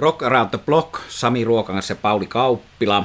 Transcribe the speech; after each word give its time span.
Rock 0.00 0.22
Around 0.22 0.50
the 0.50 0.58
Block, 0.58 1.00
Sami 1.08 1.44
Ruokangas 1.44 1.90
ja 1.90 1.96
Pauli 1.96 2.26
Kauppila. 2.26 3.04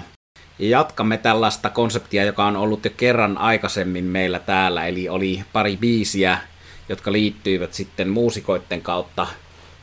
Ja 0.59 0.69
jatkamme 0.69 1.17
tällaista 1.17 1.69
konseptia, 1.69 2.23
joka 2.23 2.45
on 2.45 2.55
ollut 2.55 2.85
jo 2.85 2.91
kerran 2.97 3.37
aikaisemmin 3.37 4.03
meillä 4.03 4.39
täällä, 4.39 4.87
eli 4.87 5.09
oli 5.09 5.43
pari 5.53 5.77
biisiä, 5.77 6.37
jotka 6.89 7.11
liittyivät 7.11 7.73
sitten 7.73 8.09
muusikoiden 8.09 8.81
kautta 8.81 9.27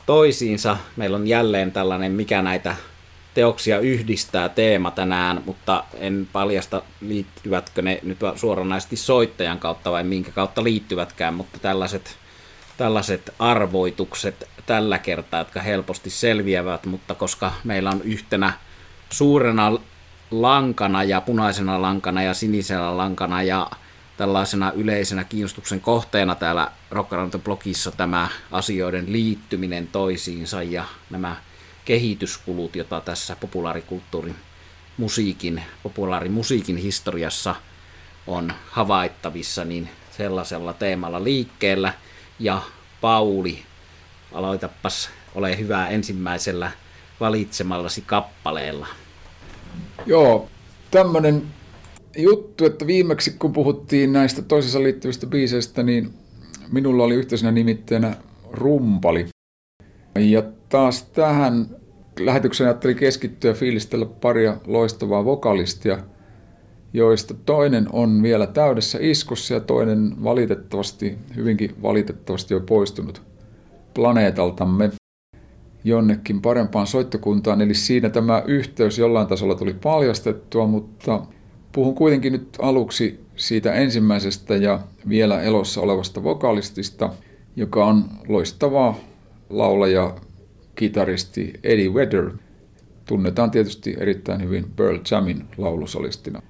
toisiinsa. 0.05 0.77
Meillä 0.95 1.17
on 1.17 1.27
jälleen 1.27 1.71
tällainen, 1.71 2.11
mikä 2.11 2.41
näitä 2.41 2.75
teoksia 3.33 3.79
yhdistää 3.79 4.49
teema 4.49 4.91
tänään, 4.91 5.41
mutta 5.45 5.83
en 5.99 6.27
paljasta 6.33 6.81
liittyvätkö 7.01 7.81
ne 7.81 7.99
nyt 8.03 8.17
suoranaisesti 8.35 8.95
soittajan 8.95 9.59
kautta 9.59 9.91
vai 9.91 10.03
minkä 10.03 10.31
kautta 10.31 10.63
liittyvätkään, 10.63 11.33
mutta 11.33 11.59
tällaiset, 11.59 12.17
tällaiset 12.77 13.33
arvoitukset 13.39 14.47
tällä 14.65 14.97
kertaa, 14.97 15.39
jotka 15.39 15.61
helposti 15.61 16.09
selviävät, 16.09 16.85
mutta 16.85 17.15
koska 17.15 17.53
meillä 17.63 17.89
on 17.89 18.01
yhtenä 18.01 18.53
suurena 19.09 19.71
lankana 20.31 21.03
ja 21.03 21.21
punaisena 21.21 21.81
lankana 21.81 22.23
ja 22.23 22.33
sinisellä 22.33 22.97
lankana 22.97 23.43
ja 23.43 23.69
tällaisena 24.17 24.71
yleisenä 24.71 25.23
kiinnostuksen 25.23 25.81
kohteena 25.81 26.35
täällä 26.35 26.71
Rockaranto-blogissa 26.91 27.91
tämä 27.97 28.27
asioiden 28.51 29.11
liittyminen 29.11 29.87
toisiinsa 29.87 30.63
ja 30.63 30.85
nämä 31.09 31.35
kehityskulut, 31.85 32.75
jota 32.75 33.01
tässä 33.01 33.35
populaarikulttuurin 33.35 34.35
musiikin, 34.97 35.63
populaarimusiikin 35.83 36.77
historiassa 36.77 37.55
on 38.27 38.53
havaittavissa, 38.71 39.65
niin 39.65 39.89
sellaisella 40.17 40.73
teemalla 40.73 41.23
liikkeellä. 41.23 41.93
Ja 42.39 42.61
Pauli, 43.01 43.59
aloitapas, 44.31 45.09
ole 45.35 45.57
hyvä 45.57 45.87
ensimmäisellä 45.87 46.71
valitsemallasi 47.19 48.01
kappaleella. 48.01 48.87
Joo, 50.05 50.49
tämmöinen 50.91 51.43
juttu, 52.17 52.65
että 52.65 52.87
viimeksi 52.87 53.31
kun 53.31 53.53
puhuttiin 53.53 54.13
näistä 54.13 54.41
toisissa 54.41 54.83
liittyvistä 54.83 55.27
biiseistä, 55.27 55.83
niin 55.83 56.13
minulla 56.71 57.03
oli 57.03 57.15
yhteisenä 57.15 57.51
nimitteenä 57.51 58.15
rumpali. 58.51 59.27
Ja 60.15 60.43
taas 60.69 61.03
tähän 61.03 61.67
lähetykseen 62.19 62.67
ajattelin 62.67 62.95
keskittyä 62.95 63.53
fiilistellä 63.53 64.05
paria 64.05 64.57
loistavaa 64.67 65.25
vokalistia, 65.25 65.97
joista 66.93 67.33
toinen 67.45 67.87
on 67.91 68.23
vielä 68.23 68.47
täydessä 68.47 68.97
iskussa 69.01 69.53
ja 69.53 69.59
toinen 69.59 70.23
valitettavasti, 70.23 71.17
hyvinkin 71.35 71.75
valitettavasti 71.81 72.53
jo 72.53 72.59
poistunut 72.59 73.21
planeetaltamme 73.93 74.89
jonnekin 75.83 76.41
parempaan 76.41 76.87
soittokuntaan. 76.87 77.61
Eli 77.61 77.73
siinä 77.73 78.09
tämä 78.09 78.43
yhteys 78.47 78.97
jollain 78.97 79.27
tasolla 79.27 79.55
tuli 79.55 79.73
paljastettua, 79.73 80.67
mutta 80.67 81.25
puhun 81.71 81.95
kuitenkin 81.95 82.33
nyt 82.33 82.47
aluksi 82.61 83.19
siitä 83.35 83.73
ensimmäisestä 83.73 84.55
ja 84.55 84.79
vielä 85.09 85.41
elossa 85.41 85.81
olevasta 85.81 86.23
vokalistista, 86.23 87.09
joka 87.55 87.85
on 87.85 88.05
loistava 88.27 88.95
laulaja 89.49 90.15
kitaristi 90.75 91.53
Eddie 91.63 91.93
Vedder. 91.93 92.31
Tunnetaan 93.05 93.51
tietysti 93.51 93.95
erittäin 93.99 94.41
hyvin 94.41 94.65
Pearl 94.75 94.99
Jamin 95.11 95.45
laulusolistina. 95.57 96.41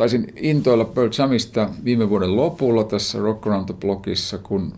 Taisin 0.00 0.32
intoilla 0.36 0.84
Pearl 0.84 1.10
Jamista 1.18 1.68
viime 1.84 2.08
vuoden 2.08 2.36
lopulla 2.36 2.84
tässä 2.84 3.18
Rock 3.18 3.46
Around 3.46 3.66
the 3.66 3.74
Blockissa, 3.80 4.38
kun 4.38 4.72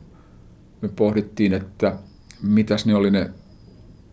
me 0.81 0.89
pohdittiin, 0.89 1.53
että 1.53 1.97
mitäs 2.42 2.87
ne 2.87 2.95
oli 2.95 3.11
ne 3.11 3.31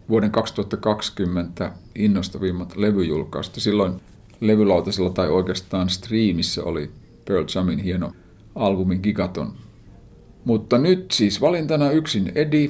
vuoden 0.09 0.31
2020 0.31 1.71
innostavimmat 1.95 2.77
levyjulkaisut. 2.77 3.55
Silloin 3.57 3.93
levylautasella 4.39 5.09
tai 5.09 5.29
oikeastaan 5.29 5.89
striimissä 5.89 6.63
oli 6.63 6.91
Pearl 7.25 7.45
Jamin 7.55 7.79
hieno 7.79 8.11
albumin 8.55 8.99
Gigaton. 9.03 9.53
Mutta 10.45 10.77
nyt 10.77 11.11
siis 11.11 11.41
valintana 11.41 11.91
yksin 11.91 12.31
Eddie, 12.35 12.69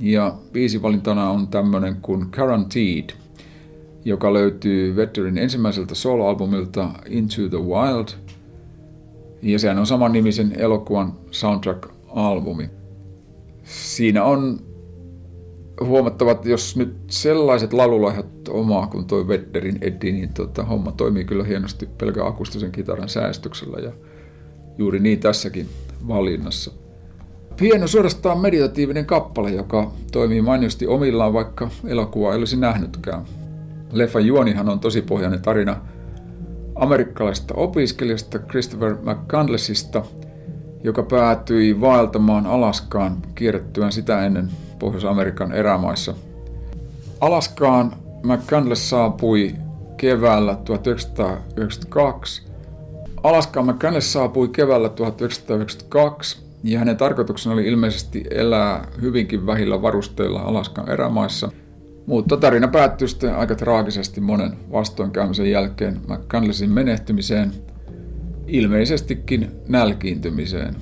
ja 0.00 0.38
valintana 0.82 1.30
on 1.30 1.48
tämmöinen 1.48 1.96
kuin 2.02 2.26
Guaranteed, 2.32 3.10
joka 4.04 4.32
löytyy 4.32 4.96
Vetterin 4.96 5.38
ensimmäiseltä 5.38 5.94
soloalbumilta 5.94 6.88
Into 7.06 7.48
the 7.48 7.58
Wild. 7.58 8.08
Ja 9.42 9.58
sehän 9.58 9.78
on 9.78 9.86
saman 9.86 10.12
nimisen 10.12 10.54
elokuvan 10.58 11.12
soundtrack-albumi. 11.30 12.70
Siinä 13.64 14.24
on 14.24 14.60
huomattavat, 15.84 16.46
jos 16.46 16.76
nyt 16.76 16.96
sellaiset 17.10 17.72
lalulaihat 17.72 18.48
omaa 18.48 18.86
kuin 18.86 19.04
toi 19.04 19.28
Vetterin 19.28 19.78
Eddie, 19.80 20.12
niin 20.12 20.28
tota, 20.28 20.64
homma 20.64 20.92
toimii 20.92 21.24
kyllä 21.24 21.44
hienosti 21.44 21.88
pelkän 21.98 22.26
akustisen 22.26 22.72
kitaran 22.72 23.08
säästyksellä 23.08 23.78
ja 23.78 23.92
juuri 24.78 25.00
niin 25.00 25.20
tässäkin 25.20 25.68
valinnassa. 26.08 26.70
Hieno 27.60 27.86
suorastaan 27.86 28.38
meditatiivinen 28.38 29.06
kappale, 29.06 29.50
joka 29.50 29.92
toimii 30.12 30.42
mainiosti 30.42 30.86
omillaan, 30.86 31.32
vaikka 31.32 31.70
elokuva 31.86 32.32
ei 32.32 32.38
olisi 32.38 32.56
nähnytkään. 32.56 33.24
Leffan 33.92 34.26
juonihan 34.26 34.68
on 34.68 34.80
tosi 34.80 35.02
pohjainen 35.02 35.42
tarina 35.42 35.76
amerikkalaisesta 36.74 37.54
opiskelijasta 37.54 38.38
Christopher 38.38 38.96
McCandlessista, 39.02 40.02
joka 40.84 41.02
päätyi 41.02 41.80
vaeltamaan 41.80 42.46
Alaskaan 42.46 43.16
kierrettyään 43.34 43.92
sitä 43.92 44.26
ennen 44.26 44.48
Pohjois-Amerikan 44.78 45.52
erämaissa. 45.52 46.14
Alaskaan 47.20 47.92
McCandless 48.22 48.90
saapui 48.90 49.54
keväällä 49.96 50.54
1992. 50.64 52.42
Alaskaan 53.22 53.66
McCandless 53.66 54.12
saapui 54.12 54.48
keväällä 54.48 54.88
1992 54.88 56.38
ja 56.64 56.78
hänen 56.78 56.96
tarkoituksena 56.96 57.52
oli 57.52 57.66
ilmeisesti 57.66 58.24
elää 58.30 58.88
hyvinkin 59.00 59.46
vähillä 59.46 59.82
varusteilla 59.82 60.40
Alaskan 60.40 60.88
erämaissa. 60.88 61.50
Mutta 62.06 62.36
tarina 62.36 62.68
päättyi 62.68 63.08
sitten 63.08 63.34
aika 63.36 63.54
traagisesti 63.54 64.20
monen 64.20 64.52
vastoinkäymisen 64.72 65.50
jälkeen 65.50 66.00
McCandlessin 66.08 66.70
menehtymiseen, 66.70 67.52
ilmeisestikin 68.46 69.50
nälkiintymiseen. 69.68 70.76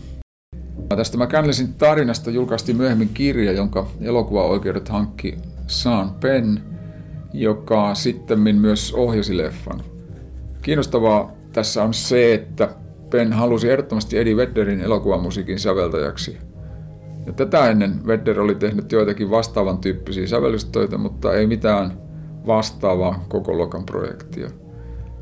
Tästä 0.97 1.19
McCandlessin 1.19 1.75
tarinasta 1.75 2.31
julkaistiin 2.31 2.77
myöhemmin 2.77 3.11
kirja, 3.15 3.53
jonka 3.53 3.87
elokuvaoikeudet 4.01 4.89
hankki 4.89 5.37
Sean 5.67 6.11
Penn, 6.11 6.59
joka 7.33 7.95
sitten 7.95 8.39
myös 8.41 8.95
ohjasi 8.95 9.37
leffan. 9.37 9.83
Kiinnostavaa 10.63 11.33
tässä 11.53 11.83
on 11.83 11.95
se, 11.95 12.35
että 12.35 12.69
Penn 13.11 13.33
halusi 13.33 13.71
ehdottomasti 13.71 14.19
Eddie 14.19 14.37
Vedderin 14.37 14.81
elokuvamusiikin 14.81 15.59
säveltäjäksi. 15.59 16.39
Ja 17.29 17.35
tätä 17.35 17.71
ennen 17.71 18.07
Vedder 18.07 18.41
oli 18.41 18.55
tehnyt 18.55 18.93
joitakin 18.93 19.31
vastaavan 19.31 19.79
tyyppisiä 19.79 20.27
sävellystöitä, 20.27 20.99
mutta 20.99 21.35
ei 21.35 21.47
mitään 21.47 21.93
vastaavaa 22.47 23.25
koko 23.29 23.53
luokan 23.53 23.87
projektia. 23.87 24.51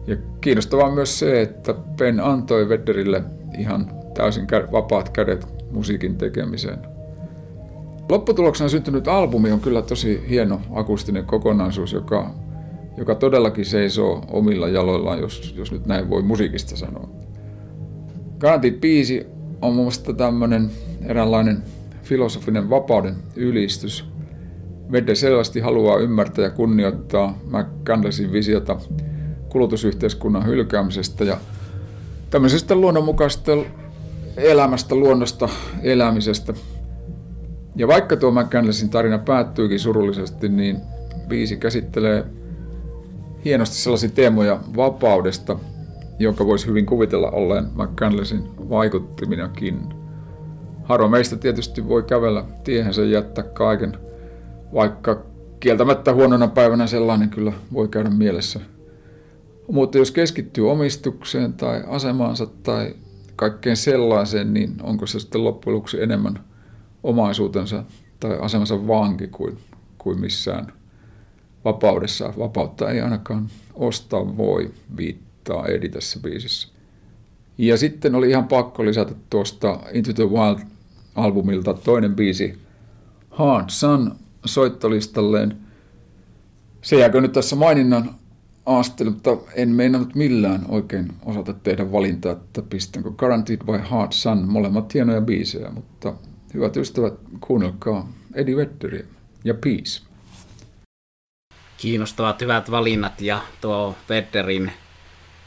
Ja 0.07 0.17
kiinnostavaa 0.41 0.95
myös 0.95 1.19
se, 1.19 1.43
että 1.43 1.75
Penn 1.99 2.21
antoi 2.21 2.69
Vedderille 2.69 3.23
ihan 3.59 3.91
täysin 4.15 4.47
vapaat 4.73 5.09
kädet 5.09 5.47
musiikin 5.71 6.17
tekemiseen. 6.17 6.79
Lopputuloksena 8.11 8.69
syntynyt 8.69 9.09
albumi 9.09 9.53
on 9.53 9.61
kyllä 9.61 9.83
tosi 9.83 10.25
hieno 10.29 10.61
akustinen 10.73 11.25
kokonaisuus, 11.25 11.93
joka, 11.93 12.31
joka 12.97 13.15
todellakin 13.15 13.65
seisoo 13.65 14.25
omilla 14.31 14.69
jaloillaan, 14.69 15.19
jos, 15.19 15.55
jos 15.57 15.73
nyt 15.73 15.87
näin 15.87 16.11
voi 16.11 16.23
musiikista 16.23 16.77
sanoa. 16.77 17.09
Garantit 18.39 18.81
biisi 18.81 19.27
on 19.63 19.75
mun 19.75 19.85
mielestä 19.85 20.13
tämmöinen 20.13 20.71
eräänlainen 21.07 21.63
filosofinen 22.07 22.71
vapauden 22.71 23.15
ylistys. 23.37 24.05
Vedde 24.93 25.15
selvästi 25.15 25.61
haluaa 25.61 25.99
ymmärtää 25.99 26.45
ja 26.45 26.51
kunnioittaa 26.51 27.39
McCandlessin 27.47 28.33
visiota 28.33 28.77
kulutusyhteiskunnan 29.49 30.47
hylkäämisestä 30.47 31.25
ja 31.25 31.37
tämmöisestä 32.31 32.75
luonnonmukaisesta 32.75 33.53
elämästä, 34.37 34.95
luonnosta, 34.95 35.49
elämisestä. 35.83 36.55
Ja 37.77 37.89
vaikka 37.89 38.17
tuo 38.17 38.31
McCandlessin 38.31 38.91
tarina 38.91 39.19
päättyykin 39.19 39.81
surullisesti, 39.81 40.49
niin 40.49 40.81
biisi 41.29 41.57
käsittelee 41.57 42.25
hienosti 43.45 43.77
sellaisia 43.77 44.11
teemoja 44.11 44.61
vapaudesta, 44.77 45.59
jonka 46.19 46.47
voisi 46.47 46.67
hyvin 46.67 46.87
kuvitella 46.87 47.31
olleen 47.31 47.65
McCandlessin 47.75 48.43
vaikuttiminakin. 48.69 49.96
Harva 50.89 51.09
meistä 51.09 51.37
tietysti 51.37 51.89
voi 51.89 52.03
kävellä 52.03 52.45
tiehensä 52.65 53.05
jättää 53.05 53.45
kaiken, 53.45 53.99
vaikka 54.75 55.23
kieltämättä 55.61 56.15
huonona 56.15 56.49
päivänä 56.49 56.87
sellainen 56.87 57.31
kyllä 57.31 57.53
voi 57.73 57.89
käydä 57.89 58.11
mielessä. 58.11 58.61
Mutta 59.73 59.99
jos 59.99 60.11
keskittyy 60.11 60.71
omistukseen 60.71 61.53
tai 61.53 61.83
asemaansa 61.87 62.47
tai 62.47 62.95
kaikkeen 63.37 63.77
sellaiseen, 63.77 64.55
niin 64.55 64.77
onko 64.83 65.07
se 65.07 65.21
sitten 65.21 65.45
loppujen 65.45 65.75
lopuksi 65.75 66.03
enemmän 66.03 66.45
omaisuutensa 67.03 67.85
tai 68.21 68.39
asemansa 68.41 68.87
vanki 68.87 69.27
kuin, 69.27 69.59
kuin 69.99 70.21
missään 70.21 70.73
vapaudessa. 71.65 72.35
Vapautta 72.39 72.91
ei 72.91 73.01
ainakaan 73.01 73.49
ostaa 73.75 74.37
voi, 74.37 74.71
viittaa 74.97 75.67
Edi 75.67 75.89
tässä 75.89 76.21
biisissä. 76.23 76.69
Ja 77.59 77.77
sitten 77.77 78.15
oli 78.15 78.31
ihan 78.31 78.49
pakko 78.49 78.85
lisätä 78.85 79.15
tuosta 79.31 79.81
Into 79.93 80.13
the 80.13 80.31
Wild-albumilta 81.17 81.75
toinen 81.75 82.15
biisi, 82.15 82.59
Hard 83.31 83.65
Sun, 83.69 84.17
soittolistalleen. 84.45 85.57
Se 86.83 86.97
jääkö 86.97 87.21
nyt 87.21 87.33
tässä 87.33 87.57
maininnan 87.57 88.15
aasteli, 88.67 89.11
mutta 89.11 89.37
en 89.55 89.69
meinannut 89.69 90.15
millään 90.15 90.65
oikein 90.69 91.13
osata 91.25 91.53
tehdä 91.53 91.93
valintaa, 91.93 92.33
että 92.33 92.63
pistänkö 92.63 93.11
Guaranteed 93.11 93.61
by 93.67 93.79
Hard 93.79 94.13
Sun, 94.13 94.49
molemmat 94.49 94.95
hienoja 94.95 95.21
biisejä, 95.21 95.71
mutta 95.71 96.15
hyvät 96.55 96.77
ystävät, 96.77 97.15
kuunnelkaa 97.41 98.13
Eddie 98.35 98.57
Vedderia 98.57 99.07
ja 99.45 99.55
Peace. 99.55 100.03
Kiinnostavat 101.77 102.41
hyvät 102.41 102.71
valinnat 102.71 103.21
ja 103.21 103.43
tuo 103.61 103.97
Vedderin 104.09 104.73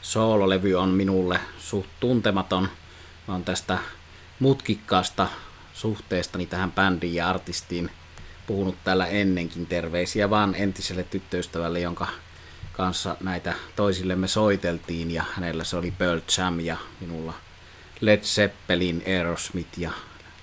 soololevy 0.02 0.74
on 0.74 0.88
minulle 0.88 1.40
suht 1.58 1.88
tuntematon. 2.00 2.68
Mä 3.28 3.34
oon 3.34 3.44
tästä 3.44 3.78
mutkikkaasta 4.40 5.28
suhteestani 5.80 6.46
tähän 6.46 6.72
bändiin 6.72 7.14
ja 7.14 7.28
artistiin 7.28 7.90
puhunut 8.46 8.76
täällä 8.84 9.06
ennenkin. 9.06 9.66
Terveisiä 9.66 10.30
vaan 10.30 10.54
entiselle 10.54 11.02
tyttöystävälle, 11.02 11.80
jonka 11.80 12.06
kanssa 12.72 13.16
näitä 13.20 13.54
toisillemme 13.76 14.28
soiteltiin 14.28 15.10
ja 15.10 15.24
hänellä 15.36 15.64
se 15.64 15.76
oli 15.76 15.90
Pearl 15.90 16.20
Jam 16.38 16.60
ja 16.60 16.76
minulla 17.00 17.34
Led 18.00 18.20
Zeppelin, 18.20 19.02
Aerosmith 19.06 19.78
ja 19.78 19.90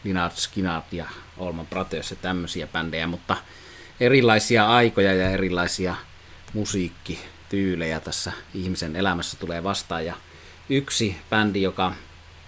Lynyrd 0.04 0.32
Skynyrd 0.36 0.84
ja 0.92 1.06
Allman 1.40 1.68
Brothers 1.68 2.12
ja 2.12 2.18
tämmöisiä 2.22 2.68
bändejä, 2.68 3.08
mutta 3.08 3.38
erilaisia 4.00 4.68
aikoja 4.68 5.14
ja 5.14 5.30
erilaisia 5.30 5.96
musiikkityylejä 6.54 8.00
tässä 8.00 8.32
ihmisen 8.54 8.96
elämässä 8.96 9.38
tulee 9.40 9.64
vastaan 9.64 10.06
ja 10.06 10.16
yksi 10.70 11.16
bändi, 11.30 11.62
joka 11.62 11.94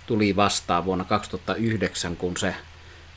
tuli 0.07 0.35
vastaan 0.35 0.85
vuonna 0.85 1.03
2009, 1.03 2.15
kun 2.15 2.37
se 2.37 2.55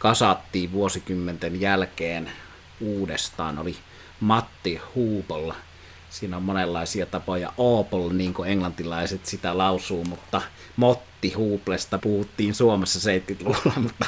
kasattiin 0.02 0.72
vuosikymmenten 0.72 1.60
jälkeen 1.60 2.32
uudestaan, 2.80 3.58
oli 3.58 3.76
Matti 4.20 4.80
Huupolla– 4.94 5.54
Siinä 6.12 6.36
on 6.36 6.42
monenlaisia 6.42 7.06
tapoja. 7.06 7.52
Opel, 7.58 8.08
niin 8.12 8.34
kuin 8.34 8.50
englantilaiset 8.50 9.26
sitä 9.26 9.58
lausuu, 9.58 10.04
mutta 10.04 10.42
Motti 10.76 11.32
Huuplesta 11.32 11.98
puhuttiin 11.98 12.54
Suomessa 12.54 13.10
70-luvulla, 13.10 13.80
mutta 13.86 14.06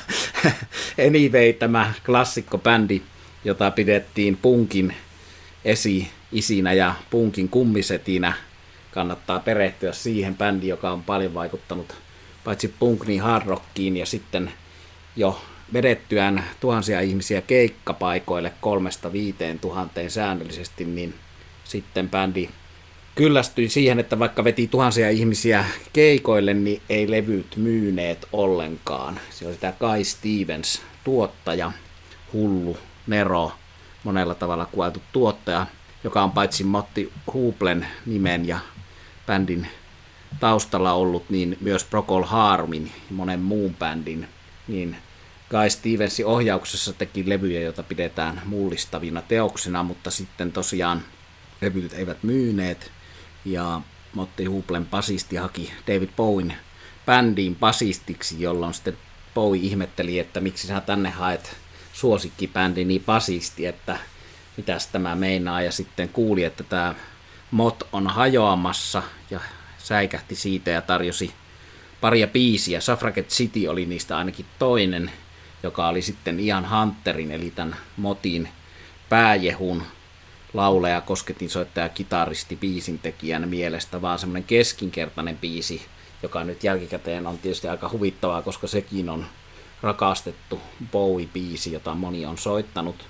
anyway, 1.06 1.52
tämä 1.52 1.93
klassikkobändi, 2.06 3.02
jota 3.44 3.70
pidettiin 3.70 4.37
punkin 4.37 4.94
esi-isinä 5.64 6.73
ja 6.73 6.94
punkin 7.11 7.49
kummisetinä, 7.49 8.32
kannattaa 8.91 9.38
perehtyä 9.38 9.93
siihen 9.93 10.37
bändiin, 10.37 10.70
joka 10.70 10.91
on 10.91 11.02
paljon 11.02 11.35
vaikuttanut 11.35 11.96
paitsi 12.44 12.75
punk 12.79 13.06
niin 13.06 13.23
hard 13.23 13.46
rockiin 13.46 13.96
ja 13.96 14.06
sitten 14.06 14.52
jo 15.17 15.41
vedettyään 15.75 16.44
tuhansia 16.61 17.00
ihmisiä 17.00 17.41
keikkapaikoille 17.41 18.53
kolmesta 18.61 19.12
viiteen 19.12 19.59
tuhanteen 19.59 20.11
säännöllisesti, 20.11 20.85
niin 20.85 21.15
sitten 21.65 22.11
bändi 22.11 22.49
kyllästyi 23.15 23.69
siihen, 23.69 23.99
että 23.99 24.19
vaikka 24.19 24.44
veti 24.44 24.69
tuhansia 24.69 25.11
ihmisiä 25.11 25.65
keikoille, 25.93 26.55
niin 26.55 26.82
ei 26.88 27.11
levyt 27.11 27.56
myyneet 27.56 28.29
ollenkaan. 28.32 29.21
Se 29.31 29.47
oli 29.47 29.56
tämä 29.56 29.73
Kai 29.73 30.05
Stevens, 30.05 30.82
tuottaja, 31.05 31.73
hullu, 32.32 32.77
nero, 33.06 33.53
monella 34.05 34.35
tavalla 34.35 34.67
kuvailtu 34.67 35.03
tuottaja, 35.12 35.67
joka 36.05 36.23
on 36.23 36.31
paitsi 36.31 36.65
Matti 36.65 37.12
Huuplen 37.32 37.87
nimen 38.06 38.49
ja 38.49 38.59
bändin 39.27 39.69
taustalla 40.41 40.93
ollut, 40.93 41.31
niin 41.31 41.56
myös 41.61 41.85
Procol 41.85 42.23
Harmin 42.23 42.85
ja 42.85 43.15
monen 43.15 43.41
muun 43.41 43.75
bändin, 43.75 44.29
niin 44.69 44.97
Guy 45.50 45.70
Stevensin 45.70 46.26
ohjauksessa 46.26 46.93
teki 46.93 47.29
levyjä, 47.29 47.61
joita 47.61 47.82
pidetään 47.82 48.43
mullistavina 48.44 49.23
teoksina, 49.23 49.82
mutta 49.82 50.11
sitten 50.11 50.52
tosiaan 50.52 51.02
levyt 51.61 51.93
eivät 51.93 52.23
myyneet. 52.23 52.91
Ja 53.44 53.81
Motti 54.12 54.44
Huplen 54.44 54.87
basisti 54.87 55.37
haki 55.37 55.73
David 55.87 56.08
Bowen 56.17 56.55
bändiin 57.06 57.56
basistiksi, 57.56 58.41
jolloin 58.41 58.75
sitten 58.75 58.99
Bowie 59.35 59.62
ihmetteli, 59.62 60.19
että 60.19 60.41
miksi 60.41 60.67
sä 60.67 60.81
tänne 60.81 61.11
haet 61.11 61.56
suosikkibändi 61.93 62.85
niin 62.85 63.05
basisti, 63.05 63.67
että 63.67 63.99
mitäs 64.56 64.87
tämä 64.87 65.14
meinaa. 65.14 65.62
Ja 65.62 65.73
sitten 65.73 66.08
kuuli, 66.08 66.44
että 66.44 66.64
tämä 66.64 66.94
Mot 67.50 67.88
on 67.93 68.06
hajoamassa 68.06 69.02
ja 69.31 69.41
säikähti 69.79 70.35
siitä 70.35 70.70
ja 70.70 70.82
tarjosi 70.82 71.35
paria 72.00 72.26
biisiä. 72.26 72.81
Suffragette 72.81 73.35
City 73.35 73.67
oli 73.67 73.87
niistä 73.87 74.17
ainakin 74.19 74.46
toinen, 74.58 75.11
joka 75.65 75.89
oli 75.89 76.03
sitten 76.03 76.41
Ian 76.41 76.71
Hunterin, 76.71 77.31
eli 77.31 77.51
tämän 77.51 77.77
Motin 77.97 78.49
pääjehun 79.09 79.83
lauleja, 80.55 81.01
kosketinsoittaja, 81.01 81.89
kitaristi, 81.89 82.57
biisintekijän 82.57 83.49
mielestä, 83.49 84.03
vaan 84.03 84.19
semmoinen 84.19 84.45
keskinkertainen 84.45 85.39
biisi, 85.39 85.87
joka 86.23 86.45
nyt 86.45 86.65
jälkikäteen 86.65 87.27
on 87.27 87.39
tietysti 87.39 87.69
aika 87.69 87.89
huvittavaa, 87.89 88.43
koska 88.43 88.67
sekin 88.67 89.09
on 89.09 89.27
rakastettu 89.83 90.61
Bowie-biisi, 90.93 91.73
jota 91.73 91.95
moni 91.95 92.27
on 92.27 92.39
soittanut. 92.39 93.07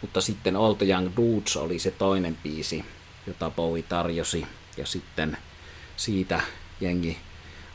Mutta 0.00 0.20
sitten 0.20 0.54
the 0.78 0.86
Young 0.86 1.10
Dudes 1.16 1.56
oli 1.56 1.78
se 1.78 1.90
toinen 1.90 2.38
biisi, 2.42 2.84
jota 3.26 3.50
Bowie 3.50 3.82
tarjosi. 3.82 4.46
Ja 4.76 4.86
sitten 4.86 5.38
siitä 5.96 6.40
jengi 6.80 7.18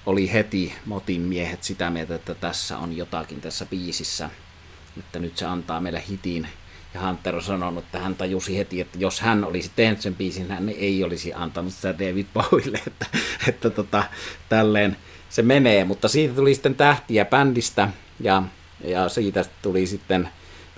oli 0.06 0.34
heti 0.34 0.74
Motin 0.86 1.22
miehet 1.22 1.64
sitä 1.64 1.90
mieltä, 1.90 2.16
että 2.16 2.36
tässä 2.36 2.78
on 2.78 2.98
jotakin 2.98 3.42
tässä 3.42 3.66
biisissä, 3.66 4.30
että 5.00 5.20
nyt 5.20 5.38
se 5.38 5.46
antaa 5.46 5.82
meille 5.82 6.04
hitin 6.10 6.48
ja 6.94 7.02
Hunter 7.02 7.36
on 7.36 7.42
sanonut, 7.42 7.84
että 7.84 8.00
hän 8.00 8.16
tajusi 8.16 8.58
heti, 8.58 8.82
että 8.82 8.98
jos 8.98 9.22
hän 9.22 9.46
olisi 9.46 9.72
tehnyt 9.76 10.02
sen 10.02 10.16
biisin, 10.16 10.52
hän 10.52 10.70
ei 10.70 11.04
olisi 11.04 11.34
antanut 11.34 11.74
sitä 11.74 11.94
David 12.00 12.26
Bowille, 12.34 12.80
että, 12.88 13.06
että 13.48 13.70
tota, 13.70 14.04
tälleen 14.50 14.98
se 15.30 15.42
menee. 15.42 15.84
Mutta 15.84 16.08
siitä 16.08 16.36
tuli 16.36 16.54
sitten 16.54 16.76
tähtiä 16.76 17.26
bändistä 17.26 17.90
ja, 18.20 18.44
ja 18.84 19.10
siitä 19.10 19.46
tuli 19.62 19.88
sitten 19.88 20.30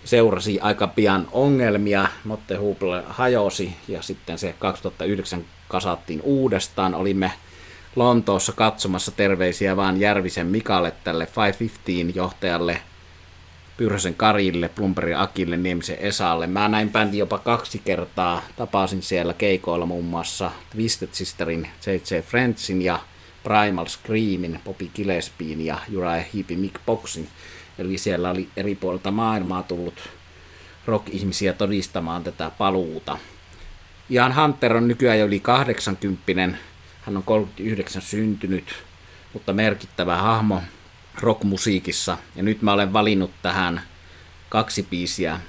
seurasi 0.04 0.60
aika 0.60 0.88
pian 0.88 1.28
ongelmia. 1.32 2.08
Motte 2.24 2.56
Hoople 2.56 3.04
hajosi 3.08 3.76
ja 3.88 4.02
sitten 4.02 4.38
se 4.38 4.56
2009 4.60 5.46
kasattiin 5.68 6.22
uudestaan. 6.22 6.96
Olimme 6.96 7.32
Lontoossa 7.96 8.52
katsomassa 8.52 9.12
terveisiä 9.12 9.76
vaan 9.76 10.00
Järvisen 10.00 10.48
Mikalle 10.48 10.94
tälle 11.04 11.28
515 11.38 12.20
johtajalle– 12.20 12.82
Pyrhösen 13.78 14.16
Karille, 14.16 14.70
Plumperin 14.70 15.18
Akille, 15.18 15.58
Niemisen 15.58 15.98
Esalle. 16.00 16.48
Mä 16.48 16.68
näin 16.68 16.90
bändin 16.90 17.20
jopa 17.20 17.38
kaksi 17.38 17.82
kertaa. 17.86 18.42
Tapasin 18.56 19.02
siellä 19.02 19.34
keikoilla 19.34 19.86
muun 19.86 20.06
muassa 20.06 20.52
Twisted 20.72 21.10
Sisterin, 21.12 21.68
J.J. 21.86 22.22
Friendsin 22.22 22.82
ja 22.82 23.00
Primal 23.44 23.86
Screamin, 23.86 24.60
Bobby 24.66 24.90
Gillespiein 24.96 25.66
ja 25.66 25.78
Uriah 25.98 26.26
Heepin 26.34 26.60
Mick 26.60 26.76
Boxin. 26.86 27.28
Eli 27.78 27.98
siellä 27.98 28.30
oli 28.30 28.50
eri 28.58 28.76
puolilta 28.76 29.12
maailmaa 29.12 29.64
tullut 29.64 30.10
rock-ihmisiä 30.86 31.54
todistamaan 31.54 32.24
tätä 32.24 32.52
paluuta. 32.58 33.18
Ian 34.10 34.36
Hunter 34.36 34.78
on 34.78 34.88
nykyään 34.88 35.20
jo 35.20 35.26
yli 35.26 35.40
80. 35.40 36.58
Hän 37.06 37.18
on 37.18 37.24
39 37.24 38.02
syntynyt, 38.02 38.66
mutta 39.34 39.54
merkittävä 39.54 40.18
hahmo 40.18 40.62
rockmusiikissa. 41.22 42.18
Ja 42.36 42.44
nyt 42.44 42.62
mä 42.62 42.74
olen 42.74 42.94
valinnut 42.94 43.32
tähän 43.42 43.82
kaksi 44.50 44.88
biisiä. 44.90 45.40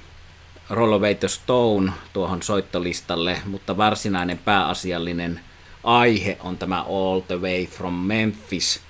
Roll 0.69 0.93
Away 0.93 1.15
Stone 1.27 1.91
tuohon 2.13 2.43
soittolistalle, 2.43 3.41
mutta 3.45 3.77
varsinainen 3.77 4.37
pääasiallinen 4.37 5.39
aihe 5.83 6.37
on 6.43 6.57
tämä 6.57 6.81
All 6.81 7.19
the 7.19 7.41
Way 7.41 7.65
from 7.65 7.93
Memphis, 7.93 8.81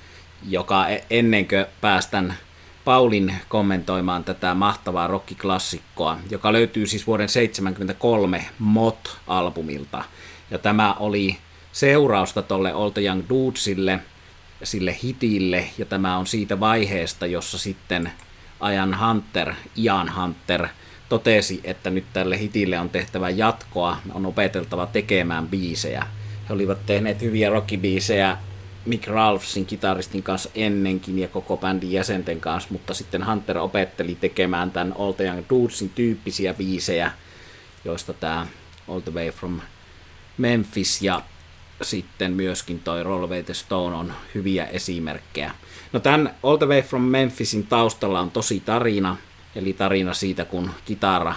joka 0.48 0.88
e- 0.88 1.06
ennen 1.10 1.48
kuin 1.48 1.66
päästän 1.82 2.38
Paulin 2.86 3.36
kommentoimaan 3.50 4.24
tätä 4.24 4.54
mahtavaa 4.54 5.08
rockiklassikkoa, 5.08 6.18
joka 6.30 6.54
löytyy 6.54 6.88
siis 6.88 7.08
vuoden 7.08 7.28
1973 7.28 8.46
Mot-albumilta. 8.60 10.04
Ja 10.52 10.58
tämä 10.58 10.94
oli 10.94 11.38
seurausta 11.76 12.42
tolle 12.42 12.72
the 12.94 13.02
Young 13.02 13.24
Dudesille– 13.30 14.00
sille 14.64 14.98
hitille, 15.04 15.70
ja 15.78 15.86
tämä 15.86 16.18
on 16.18 16.28
siitä 16.28 16.60
vaiheesta, 16.60 17.26
jossa 17.26 17.58
sitten 17.58 18.12
Ajan 18.60 19.00
Hunter, 19.00 19.54
Ian 19.78 20.16
Hunter, 20.16 20.68
totesi, 21.10 21.62
että 21.64 21.90
nyt 21.90 22.06
tälle 22.14 22.40
hitille 22.40 22.80
on 22.80 22.90
tehtävä 22.90 23.30
jatkoa, 23.30 23.98
on 24.14 24.26
opeteltava 24.26 24.86
tekemään 24.86 25.48
biisejä. 25.48 26.08
He 26.50 26.54
olivat 26.54 26.86
tehneet 26.86 27.22
hyviä 27.22 27.50
rockibiisejä 27.50 28.38
Mick 28.86 29.08
Ralphsin 29.08 29.66
kitaristin 29.66 30.24
kanssa 30.24 30.50
ennenkin 30.56 31.20
ja 31.20 31.28
koko 31.28 31.58
bändin 31.58 31.92
jäsenten 31.92 32.40
kanssa, 32.40 32.70
mutta 32.72 32.94
sitten 32.94 33.26
Hunter 33.26 33.58
opetteli 33.58 34.16
tekemään 34.16 34.72
tämän 34.72 34.94
All 35.00 35.12
the 35.12 35.26
Young 35.26 35.44
Dudesin 35.50 35.90
tyyppisiä 35.90 36.54
biisejä, 36.54 37.12
joista 37.86 38.14
tämä 38.14 38.48
All 38.88 39.00
the 39.00 39.14
Way 39.14 39.32
from 39.32 39.62
Memphis 40.38 41.02
ja 41.02 41.22
sitten 41.82 42.32
myöskin 42.32 42.80
toi 42.80 43.04
Roll 43.04 43.28
the 43.46 43.54
Stone 43.54 43.96
on 43.96 44.14
hyviä 44.36 44.66
esimerkkejä. 44.66 45.52
No 45.94 46.00
tämän 46.00 46.36
All 46.44 46.58
the 46.58 46.66
Way 46.66 46.82
from 46.82 47.02
Memphisin 47.02 47.68
taustalla 47.68 48.20
on 48.20 48.32
tosi 48.32 48.60
tarina, 48.60 49.18
eli 49.56 49.74
tarina 49.74 50.14
siitä, 50.14 50.46
kun 50.46 50.72
kitara 50.86 51.36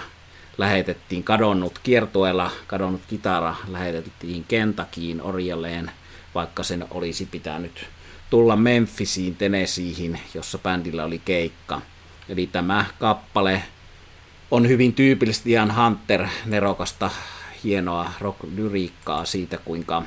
lähetettiin 0.59 1.25
kadonnut 1.25 1.79
kiertueella, 1.83 2.51
kadonnut 2.67 3.03
kitara 3.09 3.57
lähetettiin 3.69 4.45
Kentakiin 4.49 5.23
Orjalleen, 5.23 5.91
vaikka 6.35 6.63
sen 6.63 6.87
olisi 6.91 7.27
pitänyt 7.27 7.87
tulla 8.31 8.57
Memphisiin, 8.57 9.37
Tennesseeihin, 9.37 10.21
jossa 10.35 10.59
bändillä 10.59 11.05
oli 11.05 11.19
keikka. 11.19 11.81
Eli 12.29 12.47
tämä 12.47 12.85
kappale 12.99 13.63
on 14.51 14.69
hyvin 14.69 14.93
tyypillisesti 14.93 15.51
Ian 15.51 15.77
Hunter 15.77 16.27
nerokasta, 16.47 17.11
hienoa 17.65 18.13
rock-lyriikkaa 18.21 19.25
siitä, 19.25 19.59
kuinka 19.59 20.03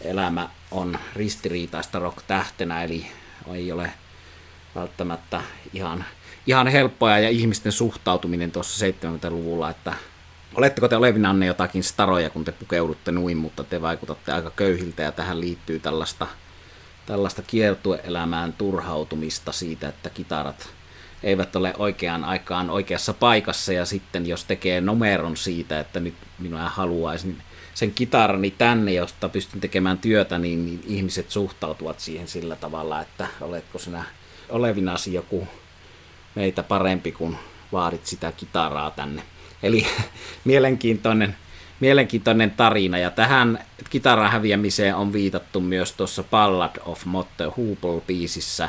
elämä 0.00 0.48
on 0.70 0.98
ristiriitaista 1.16 1.98
rock-tähtenä, 1.98 2.84
eli 2.84 3.06
ei 3.54 3.72
ole 3.72 3.92
välttämättä 4.74 5.42
ihan, 5.72 6.04
ihan 6.46 6.66
helppoa 6.66 7.18
ja 7.18 7.28
ihmisten 7.28 7.72
suhtautuminen 7.72 8.52
tuossa 8.52 8.86
70-luvulla, 8.86 9.70
että 9.70 9.92
oletteko 10.54 10.88
te 10.88 10.96
olevinanne 10.96 11.46
jotakin 11.46 11.84
staroja, 11.84 12.30
kun 12.30 12.44
te 12.44 12.52
pukeudutte 12.52 13.12
nuin, 13.12 13.36
mutta 13.36 13.64
te 13.64 13.82
vaikutatte 13.82 14.32
aika 14.32 14.50
köyhiltä 14.50 15.02
ja 15.02 15.12
tähän 15.12 15.40
liittyy 15.40 15.78
tällaista, 15.78 16.26
tällaista 17.06 17.42
kiertueelämään 17.42 18.52
turhautumista 18.52 19.52
siitä, 19.52 19.88
että 19.88 20.10
kitarat 20.10 20.68
eivät 21.22 21.56
ole 21.56 21.74
oikeaan 21.78 22.24
aikaan 22.24 22.70
oikeassa 22.70 23.14
paikassa. 23.14 23.72
Ja 23.72 23.84
sitten 23.84 24.26
jos 24.26 24.44
tekee 24.44 24.80
numeron 24.80 25.36
siitä, 25.36 25.80
että 25.80 26.00
nyt 26.00 26.14
minua 26.38 26.68
haluaisin 26.68 27.42
sen 27.78 27.92
kitarani 27.92 28.50
tänne, 28.50 28.92
josta 28.92 29.28
pystyn 29.28 29.60
tekemään 29.60 29.98
työtä, 29.98 30.38
niin, 30.38 30.80
ihmiset 30.86 31.30
suhtautuvat 31.30 32.00
siihen 32.00 32.28
sillä 32.28 32.56
tavalla, 32.56 33.00
että 33.00 33.26
oletko 33.40 33.78
sinä 33.78 34.04
olevinasi 34.48 35.14
joku 35.14 35.48
meitä 36.34 36.62
parempi, 36.62 37.12
kun 37.12 37.36
vaadit 37.72 38.06
sitä 38.06 38.32
kitaraa 38.32 38.90
tänne. 38.90 39.22
Eli 39.62 39.86
mielenkiintoinen, 40.44 41.36
mielenkiintoinen 41.80 42.50
tarina, 42.50 42.98
ja 42.98 43.10
tähän 43.10 43.64
kitaran 43.90 44.30
häviämiseen 44.30 44.94
on 44.94 45.12
viitattu 45.12 45.60
myös 45.60 45.92
tuossa 45.92 46.22
Ballad 46.22 46.76
of 46.84 47.04
Motte 47.04 47.44
Hoople-biisissä, 47.44 48.68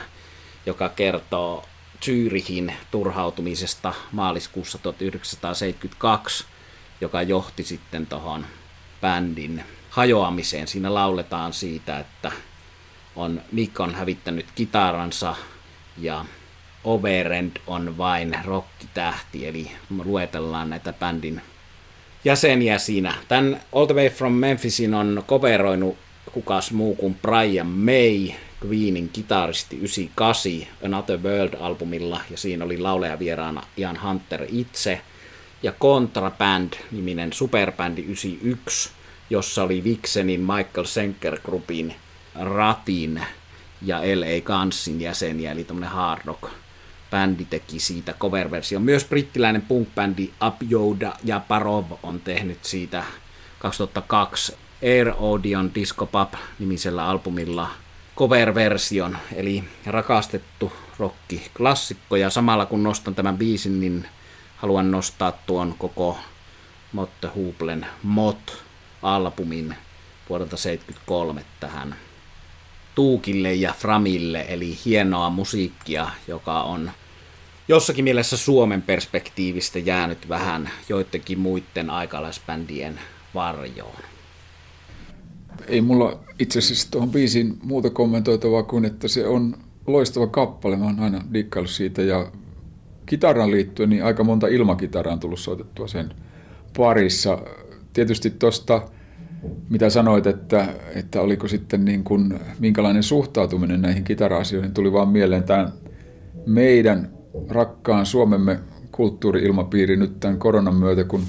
joka 0.65 0.89
kertoo 0.89 1.65
Zyrihin 2.05 2.73
turhautumisesta 2.91 3.93
maaliskuussa 4.11 4.77
1972, 4.77 6.45
joka 7.01 7.21
johti 7.21 7.63
sitten 7.63 8.05
tuohon 8.05 8.45
bändin 9.01 9.63
hajoamiseen. 9.89 10.67
Siinä 10.67 10.93
lauletaan 10.93 11.53
siitä, 11.53 11.99
että 11.99 12.31
on 13.15 13.41
Mick 13.51 13.79
on 13.79 13.95
hävittänyt 13.95 14.45
kitaransa 14.55 15.35
ja 15.97 16.25
Overend 16.83 17.51
on 17.67 17.97
vain 17.97 18.37
rockitähti, 18.45 19.47
eli 19.47 19.71
luetellaan 20.03 20.69
näitä 20.69 20.93
bändin 20.93 21.41
jäseniä 22.25 22.77
siinä. 22.77 23.13
Tämän 23.27 23.61
All 23.75 23.85
the 23.85 23.95
Way 23.95 24.09
from 24.09 24.33
Memphisin 24.33 24.93
on 24.93 25.23
koveroinut 25.27 25.97
kukas 26.31 26.71
muu 26.71 26.95
kuin 26.95 27.15
Brian 27.15 27.67
May, 27.67 28.27
Queenin 28.65 29.09
kitaristi 29.09 29.75
98 29.75 30.51
Another 30.85 31.19
World-albumilla, 31.19 32.21
ja 32.29 32.37
siinä 32.37 32.65
oli 32.65 32.77
lauleja 32.77 33.19
vieraana 33.19 33.63
Ian 33.77 34.01
Hunter 34.01 34.45
itse, 34.49 35.01
ja 35.63 35.71
Contraband-niminen 35.71 37.33
superbändi 37.33 38.01
91, 38.01 38.89
jossa 39.29 39.63
oli 39.63 39.83
Vixenin 39.83 40.39
Michael 40.39 40.85
Senker 40.85 41.39
Groupin 41.39 41.95
Ratin 42.35 43.21
ja 43.81 43.97
L.A. 43.97 44.41
Gunsin 44.41 45.01
jäseniä, 45.01 45.51
eli 45.51 45.63
tämmöinen 45.63 45.89
hard 45.89 46.21
rock 46.25 46.43
bändi 47.11 47.45
teki 47.45 47.79
siitä 47.79 48.13
cover-versio. 48.13 48.79
Myös 48.79 49.05
brittiläinen 49.05 49.61
punk-bändi 49.61 50.29
Yoda 50.71 51.13
ja 51.23 51.39
Parov 51.39 51.85
on 52.03 52.19
tehnyt 52.19 52.65
siitä 52.65 53.03
2002 53.59 54.57
Air 54.83 55.09
Audion 55.19 55.75
Disco 55.75 56.05
Pub 56.05 56.33
nimisellä 56.59 57.07
albumilla 57.07 57.69
cover-version, 58.17 59.17
eli 59.35 59.63
rakastettu 59.85 60.73
rokki 60.99 61.51
klassikko, 61.57 62.15
ja 62.15 62.29
samalla 62.29 62.65
kun 62.65 62.83
nostan 62.83 63.15
tämän 63.15 63.37
biisin, 63.37 63.79
niin 63.79 64.05
haluan 64.61 64.91
nostaa 64.91 65.31
tuon 65.31 65.75
koko 65.77 66.17
Motte 66.93 67.27
Hublen 67.35 67.85
Mot-albumin 68.03 69.75
vuodelta 70.29 70.57
73 70.57 71.45
tähän 71.59 71.95
Tuukille 72.95 73.53
ja 73.53 73.73
Framille, 73.77 74.45
eli 74.49 74.77
hienoa 74.85 75.29
musiikkia, 75.29 76.09
joka 76.27 76.61
on 76.61 76.91
jossakin 77.67 78.03
mielessä 78.03 78.37
Suomen 78.37 78.81
perspektiivistä 78.81 79.79
jäänyt 79.79 80.29
vähän 80.29 80.69
joidenkin 80.89 81.39
muiden 81.39 81.89
aikalaisbändien 81.89 82.99
varjoon. 83.35 84.01
Ei 85.67 85.81
mulla 85.81 86.19
itse 86.39 86.59
asiassa 86.59 86.91
tuohon 86.91 87.09
biisiin 87.09 87.57
muuta 87.63 87.89
kommentoitavaa 87.89 88.63
kuin, 88.63 88.85
että 88.85 89.07
se 89.07 89.27
on 89.27 89.57
loistava 89.87 90.27
kappale. 90.27 90.75
Mä 90.75 90.85
oon 90.85 90.99
aina 90.99 91.21
dikkaillut 91.33 91.71
siitä 91.71 92.01
ja 92.01 92.31
kitaran 93.09 93.51
liittyen 93.51 93.89
niin 93.89 94.03
aika 94.03 94.23
monta 94.23 94.47
ilmakitaraa 94.47 95.13
on 95.13 95.19
tullut 95.19 95.39
soitettua 95.39 95.87
sen 95.87 96.09
parissa. 96.77 97.41
Tietysti 97.93 98.29
tuosta, 98.29 98.81
mitä 99.69 99.89
sanoit, 99.89 100.27
että, 100.27 100.65
että 100.95 101.21
oliko 101.21 101.47
sitten 101.47 101.85
niin 101.85 102.03
kuin, 102.03 102.39
minkälainen 102.59 103.03
suhtautuminen 103.03 103.81
näihin 103.81 104.03
kitara-asioihin, 104.03 104.73
tuli 104.73 104.93
vaan 104.93 105.09
mieleen 105.09 105.43
tämä 105.43 105.71
meidän 106.45 107.09
rakkaan 107.49 108.05
Suomemme 108.05 108.59
kulttuuri-ilmapiiri 108.91 109.97
nyt 109.97 110.19
tämän 110.19 110.37
koronan 110.37 110.75
myötä, 110.75 111.03
kun 111.03 111.23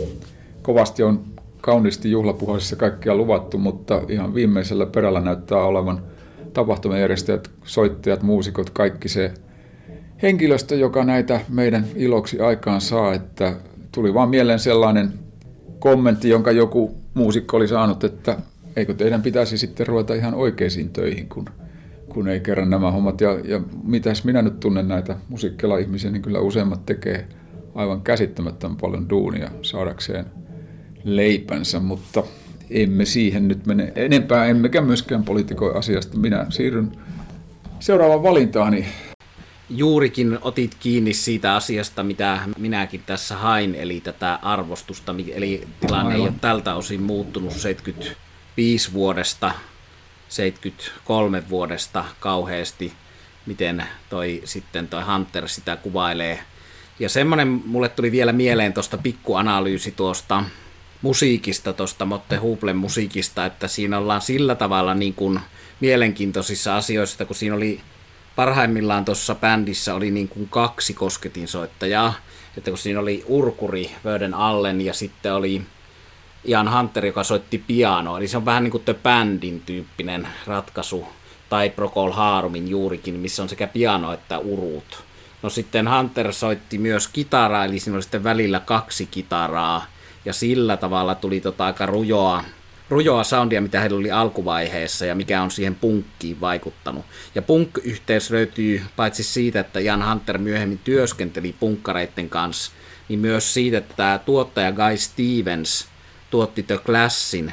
kovasti 0.63 1.03
on 1.03 1.25
kauniisti 1.61 2.11
juhlapuheissa 2.11 2.77
kaikkia 2.77 3.15
luvattu, 3.15 3.59
mutta 3.59 4.03
ihan 4.09 4.35
viimeisellä 4.35 4.87
perällä 4.87 5.21
näyttää 5.21 5.59
olevan 5.59 6.03
tapahtumajärjestäjät, 6.53 7.51
soittajat, 7.65 8.23
muusikot, 8.23 8.71
kaikki 8.71 9.09
se 9.09 9.35
henkilöstö, 10.23 10.77
joka 10.77 11.05
näitä 11.05 11.41
meidän 11.49 11.87
iloksi 11.97 12.41
aikaan 12.41 12.81
saa, 12.81 13.15
että 13.15 13.57
tuli 13.93 14.15
vaan 14.15 14.29
mieleen 14.29 14.59
sellainen 14.59 15.13
kommentti, 15.79 16.29
jonka 16.29 16.53
joku 16.53 16.95
muusikko 17.15 17.57
oli 17.57 17.69
saanut, 17.69 18.05
että 18.05 18.37
eikö 18.77 18.95
teidän 18.95 19.23
pitäisi 19.23 19.59
sitten 19.59 19.87
ruveta 19.87 20.15
ihan 20.15 20.35
oikeisiin 20.35 20.91
töihin, 20.91 21.29
kun, 21.29 21.45
kun 22.09 22.29
ei 22.29 22.41
kerran 22.41 22.71
nämä 22.71 22.91
hommat. 22.91 23.21
Ja, 23.21 23.39
ja 23.45 23.61
mitäs 23.85 24.25
minä 24.25 24.43
nyt 24.43 24.61
tunnen 24.61 24.89
näitä 24.89 25.17
musiikkila-ihmisiä, 25.29 26.11
niin 26.11 26.23
kyllä 26.23 26.41
useimmat 26.41 26.87
tekee 26.87 27.29
aivan 27.75 28.01
käsittämättömän 28.01 28.77
paljon 28.77 29.11
duunia 29.11 29.51
saadakseen 29.63 30.25
leipänsä, 31.05 31.81
mutta 31.81 32.23
emme 32.71 33.05
siihen 33.05 33.49
nyt 33.49 33.67
mene 33.67 33.93
enempää, 33.97 34.47
emmekä 34.47 34.81
myöskään 34.81 35.25
politikoi 35.25 35.75
asiasta. 35.75 36.19
Minä 36.19 36.47
siirryn 36.49 36.93
seuraavaan 37.81 38.23
valintaani 38.23 38.87
juurikin 39.71 40.39
otit 40.43 40.75
kiinni 40.75 41.15
siitä 41.15 41.55
asiasta, 41.55 42.03
mitä 42.03 42.41
minäkin 42.59 43.03
tässä 43.07 43.37
hain, 43.37 43.75
eli 43.75 44.01
tätä 44.01 44.39
arvostusta, 44.43 45.15
eli 45.35 45.69
tilanne 45.81 46.15
ei 46.15 46.21
ole 46.21 46.33
tältä 46.41 46.75
osin 46.75 47.03
muuttunut 47.03 47.53
75 47.53 48.93
vuodesta, 48.93 49.53
73 50.29 51.43
vuodesta 51.49 52.05
kauheasti, 52.21 52.93
miten 53.47 53.85
toi 54.11 54.43
sitten 54.45 54.89
toi 54.89 55.03
Hunter 55.03 55.49
sitä 55.49 55.77
kuvailee. 55.77 56.41
Ja 56.99 57.09
semmoinen 57.09 57.49
mulle 57.49 57.89
tuli 57.89 58.13
vielä 58.13 58.33
mieleen 58.33 58.73
tuosta 58.73 58.99
pikkuanalyysi 58.99 59.91
tuosta 59.91 60.45
musiikista, 61.03 61.73
tuosta 61.73 62.05
Motte 62.05 62.37
Hublen 62.37 62.77
musiikista, 62.77 63.47
että 63.47 63.69
siinä 63.69 63.99
ollaan 63.99 64.23
sillä 64.23 64.55
tavalla 64.55 64.95
niin 64.95 65.15
kuin 65.15 65.41
mielenkiintoisissa 65.81 66.77
asioissa, 66.77 67.25
kun 67.25 67.37
siinä 67.37 67.57
oli 67.57 67.81
parhaimmillaan 68.37 69.05
tuossa 69.05 69.35
bändissä 69.35 69.95
oli 69.95 70.11
niin 70.11 70.29
kuin 70.29 70.49
kaksi 70.49 70.95
kosketinsoittajaa, 70.95 72.15
että 72.57 72.71
kun 72.71 72.79
siinä 72.79 73.01
oli 73.01 73.25
Urkuri 73.27 73.91
Vöden 74.05 74.35
Allen 74.35 74.81
ja 74.81 74.95
sitten 74.95 75.35
oli 75.35 75.63
Ian 76.45 76.73
Hunter, 76.73 77.07
joka 77.07 77.25
soitti 77.25 77.59
pianoa, 77.59 78.19
eli 78.19 78.29
se 78.29 78.37
on 78.37 78.45
vähän 78.45 78.65
niin 78.65 78.71
kuin 78.71 78.85
The 78.85 78.95
Bandin 78.95 79.61
tyyppinen 79.61 80.29
ratkaisu, 80.47 81.09
tai 81.49 81.71
Procol 81.71 82.13
Harumin 82.13 82.69
juurikin, 82.69 83.15
missä 83.15 83.43
on 83.43 83.49
sekä 83.49 83.67
piano 83.67 84.13
että 84.13 84.39
urut. 84.39 85.05
No 85.43 85.51
sitten 85.51 85.91
Hunter 85.91 86.33
soitti 86.33 86.79
myös 86.79 87.09
kitaraa, 87.09 87.65
eli 87.65 87.79
siinä 87.79 87.97
oli 87.97 88.03
sitten 88.03 88.25
välillä 88.25 88.61
kaksi 88.61 89.07
kitaraa, 89.07 89.87
ja 90.25 90.33
sillä 90.33 90.77
tavalla 90.77 91.15
tuli 91.15 91.41
tota 91.41 91.67
aika 91.67 91.87
rujoa 91.87 92.45
rujoa 92.91 93.25
soundia, 93.25 93.61
mitä 93.61 93.81
heillä 93.81 93.99
oli 93.99 94.11
alkuvaiheessa 94.11 95.07
ja 95.07 95.15
mikä 95.15 95.43
on 95.43 95.51
siihen 95.51 95.75
punkkiin 95.75 96.41
vaikuttanut. 96.41 97.05
Ja 97.35 97.43
punk-yhteys 97.43 98.31
löytyy 98.31 98.83
paitsi 98.97 99.23
siitä, 99.23 99.61
että 99.61 99.81
Jan 99.81 100.09
Hunter 100.09 100.39
myöhemmin 100.39 100.81
työskenteli 100.85 101.55
punkkareiden 101.61 102.31
kanssa, 102.31 102.73
niin 103.09 103.21
myös 103.21 103.55
siitä, 103.55 103.79
että 103.79 103.95
tämä 103.97 104.19
tuottaja 104.19 104.73
Guy 104.73 104.97
Stevens 104.97 105.89
tuotti 106.31 106.63
The 106.63 106.79
Classin 106.79 107.53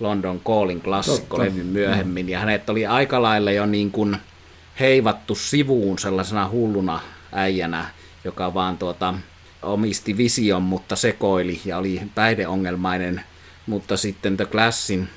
London 0.00 0.40
Calling 0.40 0.82
klassikkolevy 0.82 1.62
myöhemmin, 1.62 2.28
ja 2.28 2.38
hänet 2.38 2.70
oli 2.70 2.86
aika 2.86 3.22
lailla 3.22 3.50
jo 3.50 3.66
niin 3.66 3.90
kuin 3.90 4.16
heivattu 4.80 5.34
sivuun 5.34 5.98
sellaisena 5.98 6.48
hulluna 6.48 7.00
äijänä, 7.32 7.90
joka 8.24 8.54
vaan 8.54 8.78
tuota, 8.78 9.14
omisti 9.62 10.16
vision, 10.16 10.62
mutta 10.62 10.96
sekoili 10.96 11.60
ja 11.64 11.78
oli 11.78 12.02
päihdeongelmainen, 12.14 13.22
mutta 13.66 13.96
sitten 13.96 14.36
The 14.36 14.44
Classin 14.44 15.08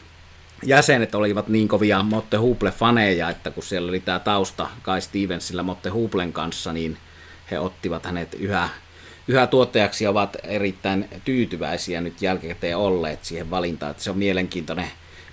jäsenet 0.66 1.16
olivat 1.16 1.48
niin 1.48 1.68
kovia 1.68 2.04
Motte 2.04 2.38
Hoople-faneja, 2.38 3.30
että 3.30 3.52
kun 3.52 3.64
siellä 3.64 3.90
oli 3.90 4.00
tämä 4.00 4.20
tausta 4.20 4.70
Kai 4.82 5.02
Stevensillä 5.02 5.64
Motte 5.64 5.90
Hooplen 5.90 6.34
kanssa, 6.34 6.74
niin 6.74 6.98
he 7.52 7.60
ottivat 7.60 8.06
hänet 8.06 8.34
yhä, 8.34 8.70
yhä 9.28 9.48
tuottajaksi 9.48 10.04
ja 10.04 10.10
ovat 10.10 10.38
erittäin 10.44 11.10
tyytyväisiä 11.26 12.02
nyt 12.02 12.22
jälkikäteen 12.22 12.78
olleet 12.78 13.26
siihen 13.26 13.50
valintaan, 13.50 13.92
että 13.92 14.04
se 14.04 14.10
on 14.10 14.18
mielenkiintoinen, 14.18 14.88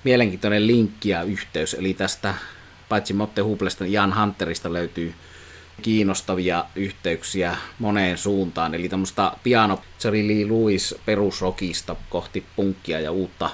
mielenkiintoinen 0.05 0.67
linkki 0.67 1.09
ja 1.09 1.23
yhteys, 1.23 1.75
eli 1.75 1.95
tästä 1.95 2.35
paitsi 2.89 3.13
Motte 3.13 3.43
niin 3.81 3.93
Jan 3.93 4.21
Hunterista 4.21 4.73
löytyy 4.73 5.15
kiinnostavia 5.81 6.65
yhteyksiä 6.77 7.57
moneen 7.79 8.19
suuntaan, 8.19 8.75
eli 8.75 8.89
tämmöistä 8.89 9.33
piano 9.43 9.81
Jerry 10.05 10.29
Lee 10.29 10.49
Lewis 10.49 10.95
perusrokista 11.07 11.97
kohti 12.11 12.45
punkkia 12.57 13.01
ja 13.01 13.11
uutta, 13.13 13.51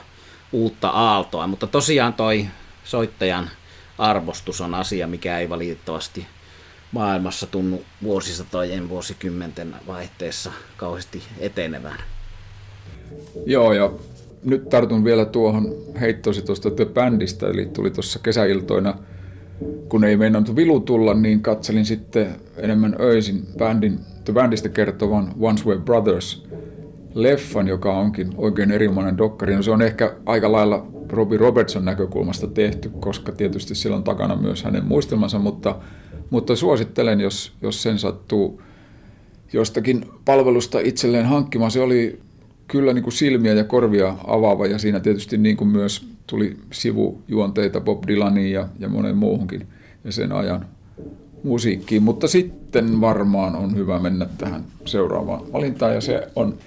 uutta 0.53 0.89
aaltoa, 0.89 1.47
mutta 1.47 1.67
tosiaan 1.67 2.15
toi 2.15 2.47
soittajan 2.85 3.51
arvostus 3.99 4.61
on 4.61 4.75
asia, 4.75 5.07
mikä 5.07 5.39
ei 5.39 5.49
valitettavasti 5.49 6.27
maailmassa 6.93 7.47
tunnu 7.47 7.83
vuosisatojen 8.03 8.89
vuosikymmenten 8.89 9.75
vaihteessa 9.87 10.53
kauheasti 10.77 11.23
etenevän. 11.39 11.99
Joo, 13.47 13.73
ja 13.73 13.93
nyt 14.45 14.69
tartun 14.69 15.05
vielä 15.05 15.25
tuohon 15.25 15.75
heittosi 16.01 16.43
tuosta 16.43 16.71
The 16.71 16.85
Bandista, 16.85 17.49
eli 17.49 17.67
tuli 17.67 17.91
tuossa 17.91 18.19
kesäiltoina– 18.19 18.95
kun 19.89 20.05
ei 20.05 20.17
meinannut 20.17 20.57
vilu 20.57 20.81
tulla, 20.81 21.15
niin 21.15 21.41
katselin 21.41 21.85
sitten 21.85 22.27
enemmän 22.57 22.97
öisin 23.01 23.43
bändin, 23.59 23.99
The 24.25 24.33
Bandista 24.33 24.69
kertovan 24.69 25.35
Once 25.41 25.65
Were 25.65 25.81
Brothers 25.81 26.47
leffan, 27.15 27.69
joka 27.69 27.99
onkin 27.99 28.35
oikein 28.37 28.71
erinomainen 28.71 29.19
dokkari. 29.19 29.57
No 29.57 29.63
se 29.63 29.71
on 29.71 29.83
ehkä 29.83 30.15
aika 30.27 30.53
lailla 30.53 30.87
Robbie 31.09 31.39
Robertson 31.39 31.85
näkökulmasta 31.85 32.47
tehty, 32.47 32.91
koska 33.01 33.33
tietysti 33.33 33.75
siellä 33.75 33.97
on 33.97 34.05
takana 34.05 34.37
myös 34.37 34.65
hänen 34.65 34.85
muistelmansa, 34.85 35.39
mutta, 35.39 35.77
mutta 36.31 36.57
suosittelen, 36.57 37.21
jos, 37.21 37.53
jos 37.63 37.83
sen 37.83 37.99
sattuu 37.99 38.63
jostakin 39.53 40.05
palvelusta 40.25 40.81
itselleen 40.81 41.27
hankkimaan. 41.27 41.71
Se 41.71 41.81
oli 41.81 42.21
kyllä 42.69 42.93
niin 42.93 43.03
kuin 43.03 43.13
silmiä 43.13 43.53
ja 43.53 43.65
korvia 43.65 44.17
avaava 44.27 44.67
ja 44.67 44.79
siinä 44.79 45.01
tietysti 45.01 45.39
niin 45.39 45.57
kuin 45.57 45.69
myös 45.69 46.16
tuli 46.27 46.57
sivujuonteita 46.73 47.81
Bob 47.81 48.05
Dylaniin 48.07 48.53
ja, 48.53 48.69
ja 48.79 48.89
monen 48.89 49.17
muuhunkin 49.17 49.67
ja 50.05 50.13
sen 50.13 50.33
ajan 50.33 50.67
musiikkiin. 51.45 52.03
Mutta 52.03 52.29
sitten 52.29 53.01
varmaan 53.01 53.57
on 53.57 53.77
hyvä 53.77 53.99
mennä 53.99 54.27
tähän 54.39 54.65
seuraavaan 54.85 55.53
valintaan 55.53 55.95
ja 55.95 56.01
se 56.01 56.29
on 56.37 56.59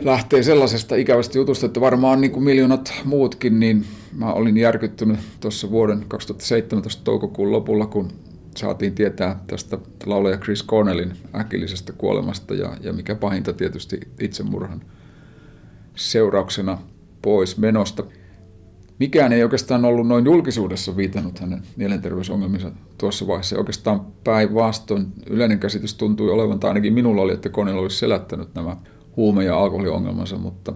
lähtee 0.00 0.42
sellaisesta 0.42 0.96
ikävästä 0.96 1.38
jutusta, 1.38 1.66
että 1.66 1.80
varmaan 1.80 2.20
niin 2.20 2.30
kuin 2.30 2.44
miljoonat 2.44 2.92
muutkin, 3.04 3.60
niin 3.60 3.84
mä 4.12 4.32
olin 4.32 4.56
järkyttynyt 4.56 5.18
tuossa 5.40 5.70
vuoden 5.70 6.04
2017 6.08 7.04
toukokuun 7.04 7.52
lopulla, 7.52 7.86
kun 7.86 8.12
saatiin 8.56 8.94
tietää 8.94 9.40
tästä 9.46 9.78
laulaja 10.06 10.36
Chris 10.36 10.66
Cornellin 10.66 11.12
äkillisestä 11.34 11.92
kuolemasta 11.92 12.54
ja, 12.54 12.76
ja 12.80 12.92
mikä 12.92 13.14
pahinta 13.14 13.52
tietysti 13.52 14.00
itsemurhan 14.20 14.82
seurauksena 15.96 16.78
pois 17.22 17.58
menosta. 17.58 18.04
Mikään 18.98 19.32
ei 19.32 19.42
oikeastaan 19.42 19.84
ollut 19.84 20.08
noin 20.08 20.24
julkisuudessa 20.24 20.96
viitannut 20.96 21.38
hänen 21.38 21.62
mielenterveysongelminsa 21.76 22.70
tuossa 22.98 23.26
vaiheessa. 23.26 23.58
Oikeastaan 23.58 24.06
päinvastoin 24.24 25.06
yleinen 25.30 25.58
käsitys 25.58 25.94
tuntui 25.94 26.30
olevan, 26.30 26.60
tai 26.60 26.70
ainakin 26.70 26.92
minulla 26.92 27.22
oli, 27.22 27.32
että 27.32 27.48
Cornell 27.48 27.78
olisi 27.78 27.98
selättänyt 27.98 28.54
nämä 28.54 28.76
huume- 29.16 29.44
ja 29.44 29.58
alkoholiongelmansa, 29.58 30.36
mutta, 30.38 30.72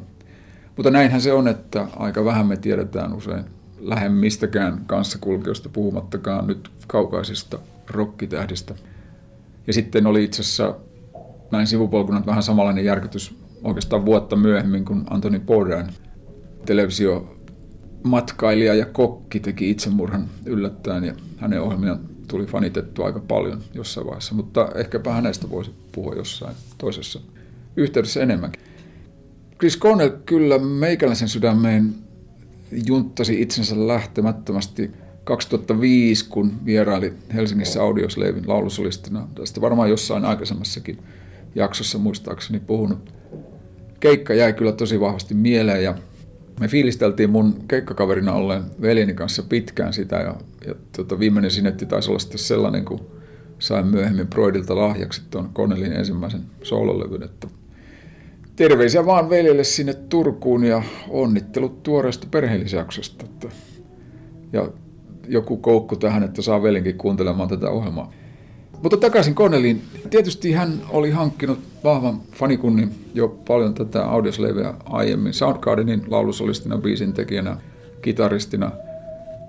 mutta 0.77 0.90
näinhän 0.90 1.21
se 1.21 1.33
on, 1.33 1.49
että 1.49 1.88
aika 1.97 2.25
vähän 2.25 2.47
me 2.47 2.57
tiedetään 2.57 3.12
usein 3.12 3.45
lähemmistäkään 3.81 4.85
kanssakulkijoista, 4.87 5.69
puhumattakaan 5.69 6.47
nyt 6.47 6.71
kaukaisista 6.87 7.59
rokkitähdistä. 7.90 8.75
Ja 9.66 9.73
sitten 9.73 10.07
oli 10.07 10.25
itse 10.25 10.42
asiassa 10.42 10.75
näin 11.51 11.66
sivupolkuna 11.66 12.27
vähän 12.27 12.42
samanlainen 12.42 12.85
järkytys 12.85 13.35
oikeastaan 13.64 14.07
vuotta 14.07 14.37
myöhemmin, 14.37 14.85
kun 14.85 15.05
Anthony 15.11 15.40
Bourdain 15.40 15.87
televisio 16.66 17.38
matkailija 18.09 18.75
ja 18.75 18.87
kokki 18.87 19.40
teki 19.40 19.71
itsemurhan 19.71 20.29
yllättäen 20.47 21.05
ja 21.05 21.14
hänen 21.37 21.62
ohjelmiaan 21.62 22.01
tuli 22.29 22.47
fanitettu 22.47 23.03
aika 23.03 23.21
paljon 23.21 23.62
jossain 23.75 24.07
vaiheessa, 24.07 24.35
mutta 24.35 24.68
ehkäpä 24.75 25.12
hänestä 25.12 25.51
voisi 25.51 25.71
puhua 25.92 26.14
jossain 26.14 26.57
toisessa 26.79 27.21
yhteydessä 27.77 28.23
enemmänkin. 28.23 28.62
Chris 29.59 29.79
Cornell 29.79 30.11
kyllä 30.27 30.59
meikäläisen 30.59 31.29
sydämeen 31.29 31.94
junttasi 32.87 33.42
itsensä 33.42 33.88
lähtemättömästi 33.88 34.90
2005, 35.25 36.29
kun 36.29 36.53
vieraili 36.64 37.14
Helsingissä 37.35 37.83
Audiosleivin 37.83 38.49
laulusolistina. 38.49 39.29
Tästä 39.35 39.61
varmaan 39.61 39.90
jossain 39.90 40.25
aikaisemmassakin 40.25 40.99
jaksossa 41.55 41.99
muistaakseni 41.99 42.61
puhunut. 42.61 43.14
Keikka 44.01 44.35
jäi 44.35 44.53
kyllä 44.53 44.73
tosi 44.73 45.01
vahvasti 45.01 45.35
mieleen 45.35 45.85
ja 45.85 45.94
me 46.61 46.68
fiilisteltiin 46.68 47.31
mun 47.31 47.64
keikkakaverina 47.68 48.33
olleen 48.33 48.62
veljeni 48.81 49.14
kanssa 49.14 49.42
pitkään 49.42 49.92
sitä 49.92 50.16
ja, 50.16 50.35
ja 50.66 50.75
tota, 50.97 51.18
viimeinen 51.18 51.51
sinetti 51.51 51.87
taisi 51.87 52.11
olla 52.11 52.18
sitten 52.18 52.38
sellainen, 52.38 52.85
kun 52.85 53.01
sain 53.59 53.87
myöhemmin 53.87 54.27
Broidilta 54.27 54.77
lahjaksi 54.77 55.23
tuon 55.31 55.51
Connellin 55.55 55.92
ensimmäisen 55.92 56.40
soololevyn, 56.62 57.29
terveisiä 58.57 59.07
vaan 59.07 59.31
veljelle 59.31 59.64
sinne 59.64 59.94
Turkuun 59.94 60.64
ja 60.64 60.83
onnittelut 61.09 61.83
tuoreesta 61.83 62.27
perheellisjaksosta. 62.31 63.25
Että, 63.25 63.49
ja 64.53 64.68
joku 65.29 65.57
koukku 65.57 65.97
tähän, 65.97 66.23
että 66.23 66.42
saa 66.42 66.62
veljenkin 66.62 66.99
kuuntelemaan 66.99 67.49
tätä 67.49 67.71
ohjelmaa. 67.71 68.12
Mutta 68.83 68.97
takaisin 68.97 69.35
Connelliin. 69.35 69.83
Tietysti 70.11 70.53
hän 70.53 70.73
oli 70.91 71.11
hankkinut 71.11 71.59
vahvan 71.85 72.21
fanikunnin 72.33 72.95
jo 73.14 73.29
paljon 73.29 73.75
tätä 73.75 74.05
audiosleveä 74.05 74.75
aiemmin 74.85 75.35
Soundgardenin 75.35 76.03
laulusolistina, 76.07 76.79
biisintekijänä, 76.79 77.57
kitaristina. 78.03 78.71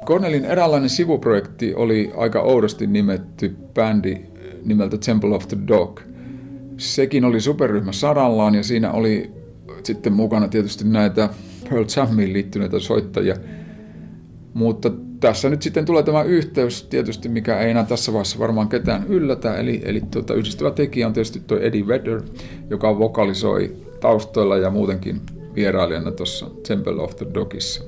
Connellin 0.05 0.45
eräänlainen 0.45 0.89
sivuprojekti 0.89 1.75
oli 1.75 2.11
aika 2.17 2.41
oudosti 2.41 2.87
nimetty 2.87 3.55
bändi 3.73 4.17
nimeltä 4.65 4.97
Temple 4.97 5.35
of 5.35 5.47
the 5.47 5.57
Dog. 5.67 5.99
Sekin 6.77 7.25
oli 7.25 7.41
superryhmä 7.41 7.91
sarallaan 7.91 8.55
ja 8.55 8.63
siinä 8.63 8.91
oli 8.91 9.31
sitten 9.83 10.13
mukana 10.13 10.47
tietysti 10.47 10.83
näitä 10.83 11.29
Pearl 11.69 11.85
Jamiin 11.95 12.33
liittyneitä 12.33 12.79
soittajia. 12.79 13.35
Mutta 14.59 14.91
tässä 15.19 15.49
nyt 15.49 15.61
sitten 15.61 15.85
tulee 15.85 16.03
tämä 16.03 16.23
yhteys 16.23 16.83
tietysti, 16.83 17.29
mikä 17.29 17.59
ei 17.59 17.71
enää 17.71 17.83
tässä 17.83 18.13
vaiheessa 18.13 18.39
varmaan 18.39 18.69
ketään 18.69 19.07
yllätä, 19.07 19.57
eli, 19.57 19.81
eli 19.85 20.01
tuota, 20.11 20.33
yhdistävä 20.33 20.71
tekijä 20.71 21.07
on 21.07 21.13
tietysti 21.13 21.41
tuo 21.47 21.57
Eddie 21.57 21.87
Vedder, 21.87 22.21
joka 22.69 22.99
vokalisoi 22.99 23.75
taustoilla 23.99 24.57
ja 24.57 24.69
muutenkin 24.69 25.21
vierailijana 25.55 26.11
tuossa 26.11 26.49
Temple 26.67 27.01
of 27.01 27.15
the 27.15 27.27
Dogissa. 27.33 27.83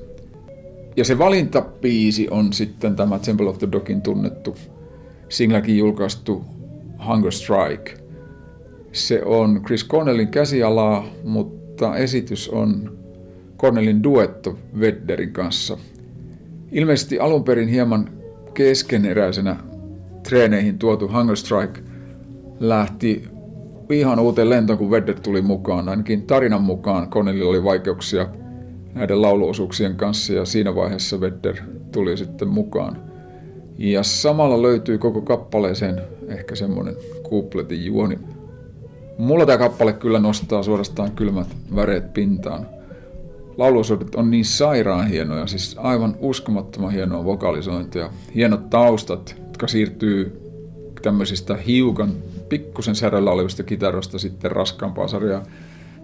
Ja 0.96 1.04
se 1.04 1.18
valintapiisi 1.18 2.28
on 2.30 2.52
sitten 2.52 2.96
tämä 2.96 3.18
Temple 3.18 3.48
of 3.48 3.58
the 3.58 3.68
Dogin 3.72 4.02
tunnettu 4.02 4.56
singläkin 5.28 5.78
julkaistu 5.78 6.44
Hunger 7.08 7.32
Strike. 7.32 7.94
Se 8.92 9.22
on 9.24 9.62
Chris 9.66 9.88
Cornellin 9.88 10.28
käsialaa, 10.28 11.06
mutta 11.24 11.96
esitys 11.96 12.48
on 12.48 12.98
Cornellin 13.58 14.02
duetto 14.02 14.58
Vedderin 14.80 15.32
kanssa– 15.32 15.78
Ilmeisesti 16.72 17.18
alun 17.18 17.44
perin 17.44 17.68
hieman 17.68 18.10
keskeneräisenä 18.54 19.56
treeneihin 20.28 20.78
tuotu 20.78 21.08
Hunger 21.08 21.36
Strike 21.36 21.80
lähti 22.60 23.24
ihan 23.90 24.18
uuteen 24.18 24.50
lentoon, 24.50 24.78
kun 24.78 24.90
Vedder 24.90 25.20
tuli 25.20 25.42
mukaan. 25.42 25.88
Ainakin 25.88 26.22
tarinan 26.22 26.62
mukaan 26.62 27.10
Connellilla 27.10 27.50
oli 27.50 27.64
vaikeuksia 27.64 28.26
näiden 28.94 29.22
lauluosuuksien 29.22 29.96
kanssa 29.96 30.32
ja 30.32 30.44
siinä 30.44 30.74
vaiheessa 30.74 31.20
Vedder 31.20 31.56
tuli 31.92 32.16
sitten 32.16 32.48
mukaan. 32.48 33.02
Ja 33.78 34.02
samalla 34.02 34.62
löytyy 34.62 34.98
koko 34.98 35.20
kappaleeseen 35.20 36.00
ehkä 36.28 36.54
semmoinen 36.54 36.96
kupletin 37.22 37.84
juoni. 37.84 38.18
Mulla 39.18 39.46
tämä 39.46 39.58
kappale 39.58 39.92
kyllä 39.92 40.18
nostaa 40.18 40.62
suorastaan 40.62 41.12
kylmät 41.12 41.48
väreet 41.74 42.12
pintaan 42.12 42.66
lauluosuudet 43.56 44.14
on 44.14 44.30
niin 44.30 44.44
sairaan 44.44 45.08
hienoja, 45.08 45.46
siis 45.46 45.76
aivan 45.78 46.16
uskomattoman 46.20 46.92
hienoa 46.92 47.24
vokalisointia. 47.24 48.10
Hienot 48.34 48.70
taustat, 48.70 49.36
jotka 49.46 49.66
siirtyy 49.66 50.42
tämmöisistä 51.02 51.56
hiukan 51.56 52.12
pikkusen 52.48 52.94
säröllä 52.94 53.30
olevista 53.30 53.62
kitarosta 53.62 54.18
sitten 54.18 54.50
raskaampaa 54.50 55.08
sarjaa. 55.08 55.42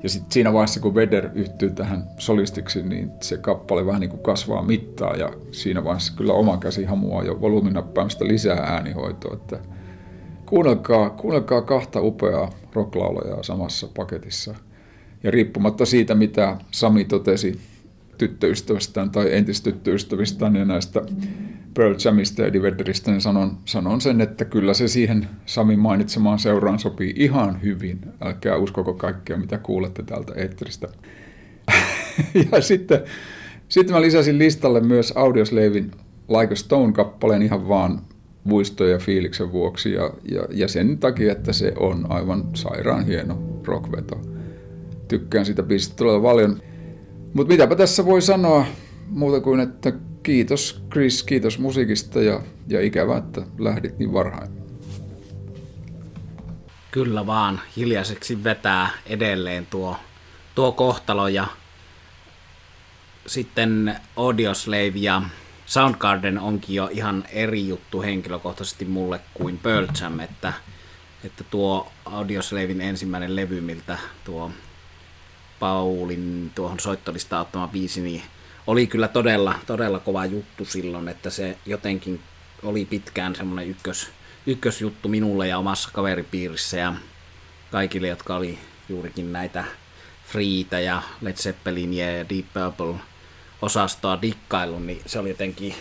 Ja 0.02 0.08
sitten 0.08 0.32
siinä 0.32 0.52
vaiheessa, 0.52 0.80
kun 0.80 0.94
Vedder 0.94 1.30
yhtyy 1.34 1.70
tähän 1.70 2.04
solistiksi, 2.18 2.82
niin 2.82 3.11
se 3.20 3.37
kappale 3.37 3.87
vähän 3.87 4.00
niin 4.00 4.11
kuin 4.11 4.22
kasvaa 4.22 4.62
mittaa 4.62 5.14
ja 5.14 5.30
siinä 5.50 5.84
vaiheessa 5.84 6.12
kyllä 6.16 6.32
oma 6.32 6.56
käsi 6.56 6.84
hamuaa 6.84 7.24
jo 7.24 7.40
volyyminappaamista 7.40 8.24
lisää 8.24 8.56
äänihoitoa. 8.56 9.34
Että 9.34 9.58
kuunnelkaa, 10.46 11.11
kuunnelkaa 11.11 11.62
kahta 11.62 12.00
upeaa 12.00 12.50
rocklaulajaa 12.72 13.42
samassa 13.42 13.88
paketissa. 13.96 14.54
Ja 15.22 15.31
riippumatta 15.31 15.87
siitä, 15.87 16.14
mitä 16.14 16.57
Sami 16.70 17.04
totesi 17.04 17.61
tyttöystävästään 18.18 19.11
tai 19.11 19.35
entistyttöystävistään 19.35 20.57
ja 20.57 20.64
näistä 20.64 21.02
Pearl 21.74 21.94
Jamista 22.04 22.42
ja 22.42 22.48
Eddie 22.48 22.62
Vedderistä, 22.62 23.11
niin 23.11 23.20
sanon, 23.20 23.59
sanon 23.64 24.00
sen, 24.00 24.20
että 24.20 24.44
kyllä 24.44 24.74
se 24.74 24.88
siihen 24.88 25.28
Sami 25.46 25.76
mainitsemaan 25.76 26.38
seuraan 26.38 26.78
sopii 26.78 27.14
ihan 27.16 27.62
hyvin. 27.62 28.00
Älkää 28.20 28.57
uskoko 28.57 28.94
kaikkea, 28.94 29.37
mitä 29.37 29.59
kuulette 29.59 30.02
täältä 30.02 30.33
eetteristä. 30.37 30.88
ja 32.52 32.61
sitten, 32.61 33.00
sitten 33.68 33.94
mä 33.94 34.02
lisäsin 34.02 34.38
listalle 34.38 34.81
myös 34.81 35.12
Audioslavin 35.16 35.90
Like 36.28 36.52
a 36.52 36.57
Stone-kappaleen 36.57 37.42
ihan 37.42 37.68
vaan 37.68 38.00
muistoja 38.44 38.90
ja 38.92 38.98
fiiliksen 38.98 39.52
vuoksi 39.52 39.92
ja, 39.92 40.11
ja, 40.31 40.42
ja 40.50 40.68
sen 40.68 40.98
takia, 40.98 41.33
että 41.33 41.52
se 41.52 41.72
on 41.76 42.07
aivan 42.12 42.44
sairaan 42.54 43.07
hieno 43.07 43.38
rockveto. 43.64 44.38
Tykkään 45.09 45.47
sitä 45.47 45.62
biisistä 45.62 45.97
todella 45.97 46.21
paljon. 46.21 46.62
Mutta 47.35 47.53
mitäpä 47.53 47.77
tässä 47.77 48.05
voi 48.05 48.23
sanoa 48.23 48.66
muuta 49.09 49.40
kuin, 49.40 49.61
että 49.61 49.92
kiitos 50.23 50.83
Chris, 50.92 51.23
kiitos 51.23 51.59
musiikista 51.59 52.21
ja, 52.21 52.42
ja 52.68 52.81
ikävä, 52.81 53.16
että 53.16 53.42
lähdit 53.59 53.99
niin 53.99 54.12
varhain. 54.12 54.51
Kyllä 56.90 57.27
vaan, 57.27 57.61
hiljaiseksi 57.77 58.44
vetää 58.44 58.88
edelleen 59.07 59.66
tuo, 59.66 59.97
tuo 60.55 60.73
kohtalo 60.73 61.29
ja 61.29 61.47
sitten 63.27 63.97
Audioslave 64.16 64.92
ja 64.94 65.23
Soundgarden 65.66 66.38
onkin 66.38 66.77
jo 66.77 66.88
ihan 66.92 67.25
eri 67.33 67.68
juttu 67.68 68.03
henkilökohtaisesti 68.03 68.85
mulle 68.85 69.21
kuin 69.35 69.59
Pearl 69.59 69.87
Jam, 70.01 70.21
että, 70.21 70.53
että 71.25 71.44
tuo 71.44 71.92
Audioslavein 72.05 72.81
ensimmäinen 72.81 73.37
levy, 73.37 73.61
miltä 73.61 73.99
tuo 74.25 74.51
Paulin 75.61 76.53
tuohon 76.55 76.81
soittolista 76.81 77.40
ottama 77.40 77.68
biisi, 77.68 78.01
niin 78.01 78.23
oli 78.66 78.87
kyllä 78.87 79.09
todella, 79.09 79.55
todella 79.66 79.99
kova 79.99 80.27
juttu 80.27 80.64
silloin, 80.64 81.09
että 81.09 81.31
se 81.31 81.59
jotenkin 81.66 82.21
oli 82.62 82.85
pitkään 82.85 83.37
semmoinen 83.37 83.68
ykkös, 83.68 84.11
ykkösjuttu 84.47 85.09
minulle 85.09 85.49
ja 85.49 85.59
omassa 85.59 85.90
kaveripiirissä 85.92 86.77
ja 86.77 86.94
kaikille, 87.71 88.09
jotka 88.09 88.37
oli 88.37 88.59
juurikin 88.88 89.33
näitä 89.33 89.64
Freeitä 90.27 90.81
ja 90.81 91.03
Led 91.21 91.37
Zeppelin 91.37 91.94
ja 91.94 92.07
Deep 92.07 92.47
Purple 92.55 93.01
osastoa 93.62 94.23
dikkailun, 94.23 94.87
niin 94.87 95.03
se 95.07 95.18
oli 95.18 95.29
jotenkin, 95.29 95.75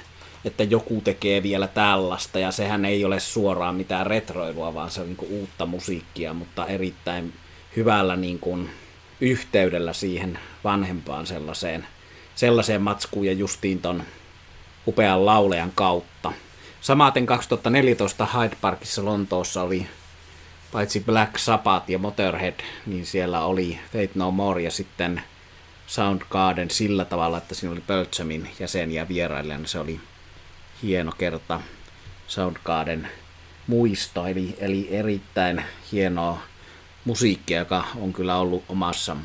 että 0.46 0.64
joku 0.64 1.02
tekee 1.04 1.44
vielä 1.44 1.68
tällaista 1.68 2.40
ja 2.40 2.52
sehän 2.52 2.86
ei 2.86 3.06
ole 3.06 3.20
suoraan 3.20 3.76
mitään 3.76 4.08
retroilua, 4.08 4.74
vaan 4.74 4.92
se 4.92 5.02
on 5.02 5.08
niin 5.08 5.30
uutta 5.30 5.66
musiikkia, 5.66 6.34
mutta 6.34 6.66
erittäin 6.66 7.34
hyvällä 7.76 8.16
niin 8.16 8.40
kuin 8.40 8.70
yhteydellä 9.22 9.94
siihen 9.94 10.40
vanhempaan 10.64 11.28
sellaiseen, 11.28 11.88
sellaiseen 12.36 12.82
matskuun 12.82 13.26
ja 13.26 13.34
justiin 13.34 13.82
ton 13.82 14.04
upean 14.88 15.26
laulejan 15.26 15.72
kautta. 15.76 16.32
Samaten 16.82 17.26
2014 17.26 18.26
Hyde 18.26 18.56
Parkissa 18.62 19.06
Lontoossa 19.06 19.62
oli 19.62 19.88
paitsi 20.72 21.00
Black 21.00 21.38
Sabbath 21.38 21.90
ja 21.90 22.00
Motorhead, 22.00 22.60
niin 22.86 23.06
siellä 23.06 23.42
oli 23.42 23.80
Fate 23.92 24.10
No 24.16 24.32
More 24.32 24.62
ja 24.62 24.72
sitten 24.72 25.22
Soundgarden 25.88 26.72
sillä 26.72 27.06
tavalla, 27.06 27.38
että 27.38 27.56
siinä 27.56 27.72
oli 27.72 27.82
Pöltsämin 27.88 28.50
jäseniä 28.60 29.08
vierailijana. 29.08 29.68
Se 29.68 29.80
oli 29.80 30.00
hieno 30.84 31.12
kerta 31.12 31.62
Soundgarden 32.28 33.08
muisto, 33.68 34.28
eli, 34.28 34.56
eli 34.60 34.88
erittäin 34.92 35.64
hienoa 35.92 36.42
musiikkia, 37.08 37.60
joka 37.60 37.84
on 37.96 38.14
kyllä 38.14 38.38
ollut 38.38 38.64
omassa 38.70 39.18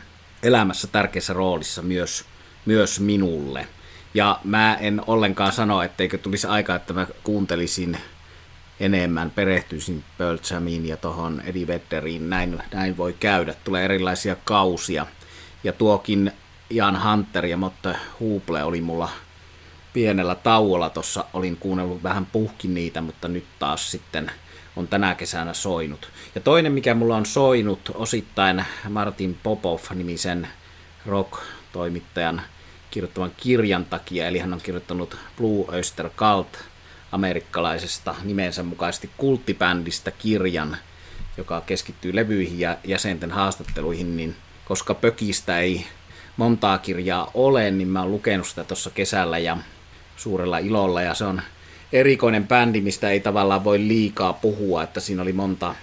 elämässä 0.43 0.87
tärkeässä 0.87 1.33
roolissa 1.33 1.83
myös, 1.83 2.25
myös 2.67 3.01
minulle. 3.01 3.67
Ja 4.15 4.41
mä 4.45 4.75
en 4.75 5.03
ollenkaan 5.07 5.53
sano, 5.53 5.83
etteikö 5.83 6.19
tulisi 6.19 6.47
aika, 6.47 6.75
että 6.75 6.93
mä 6.93 7.07
kuuntelisin 7.25 7.99
enemmän, 8.81 9.31
perehtyisin 9.31 10.05
Pearl 10.19 10.39
Jamiin 10.51 10.89
ja 10.89 10.97
tuohon 10.97 11.43
Eddie 11.47 11.67
Vedderiin. 11.67 12.31
Näin, 12.31 12.63
näin 12.73 12.97
voi 12.97 13.17
käydä. 13.21 13.55
Tulee 13.65 13.85
erilaisia 13.85 14.37
kausia. 14.45 15.07
Ja 15.65 15.73
tuokin 15.73 16.33
Jan 16.71 17.03
Hunter 17.03 17.47
ja 17.47 17.57
Motte 17.57 17.97
Huuple 18.21 18.65
oli 18.65 18.81
mulla 18.81 19.09
pienellä 19.93 20.35
tauolla. 20.35 20.91
Tuossa 20.91 21.25
olin 21.33 21.57
kuunnellut 21.57 22.03
vähän 22.03 22.27
puhkin 22.27 22.75
niitä, 22.75 23.01
mutta 23.01 23.29
nyt 23.29 23.45
taas 23.59 23.91
sitten 23.91 24.31
on 24.77 24.89
tänä 24.89 25.15
kesänä 25.15 25.55
soinut. 25.55 26.11
Ja 26.35 26.41
toinen, 26.41 26.73
mikä 26.73 26.95
mulla 26.95 27.17
on 27.17 27.27
soinut 27.27 27.91
osittain 27.95 28.65
Martin 28.89 29.39
Popov-nimisen 29.43 30.49
rock-toimittajan 31.07 32.43
kirjoittaman 32.91 33.33
kirjan 33.37 33.85
takia, 33.85 34.27
eli 34.27 34.39
hän 34.39 34.53
on 34.53 34.61
kirjoittanut 34.61 35.17
Blue 35.37 35.65
Oyster 35.69 36.11
Cult 36.11 36.59
amerikkalaisesta 37.13 38.15
nimensä 38.23 38.63
mukaisesti 38.63 39.11
kulttibändistä 39.17 40.11
kirjan, 40.11 40.77
joka 41.37 41.61
keskittyy 41.61 42.17
levyihin 42.17 42.61
ja 42.61 42.77
jäsenten 42.85 43.31
haastatteluihin, 43.31 44.17
niin 44.17 44.37
koska 44.65 44.95
Pökistä 44.95 45.59
ei 45.59 45.87
montaa 46.37 46.79
kirjaa 46.79 47.31
ole, 47.35 47.71
niin 47.71 47.89
mä 47.89 48.01
oon 48.01 48.13
lukenut 48.13 48.47
sitä 48.47 48.65
tuossa 48.65 48.91
kesällä 48.91 49.39
ja 49.39 49.57
suurella 50.17 50.59
ilolla 50.59 51.03
ja 51.03 51.15
se 51.15 51.25
on 51.25 51.43
erikoinen 51.93 52.49
bändi, 52.49 52.81
mistä 52.81 53.11
ei 53.11 53.21
tavallaan 53.21 53.65
voi 53.65 53.79
liikaa 53.79 54.33
puhua, 54.33 54.83
että 54.83 55.01
siinä 55.01 55.23
oli 55.23 55.33
monta 55.33 55.75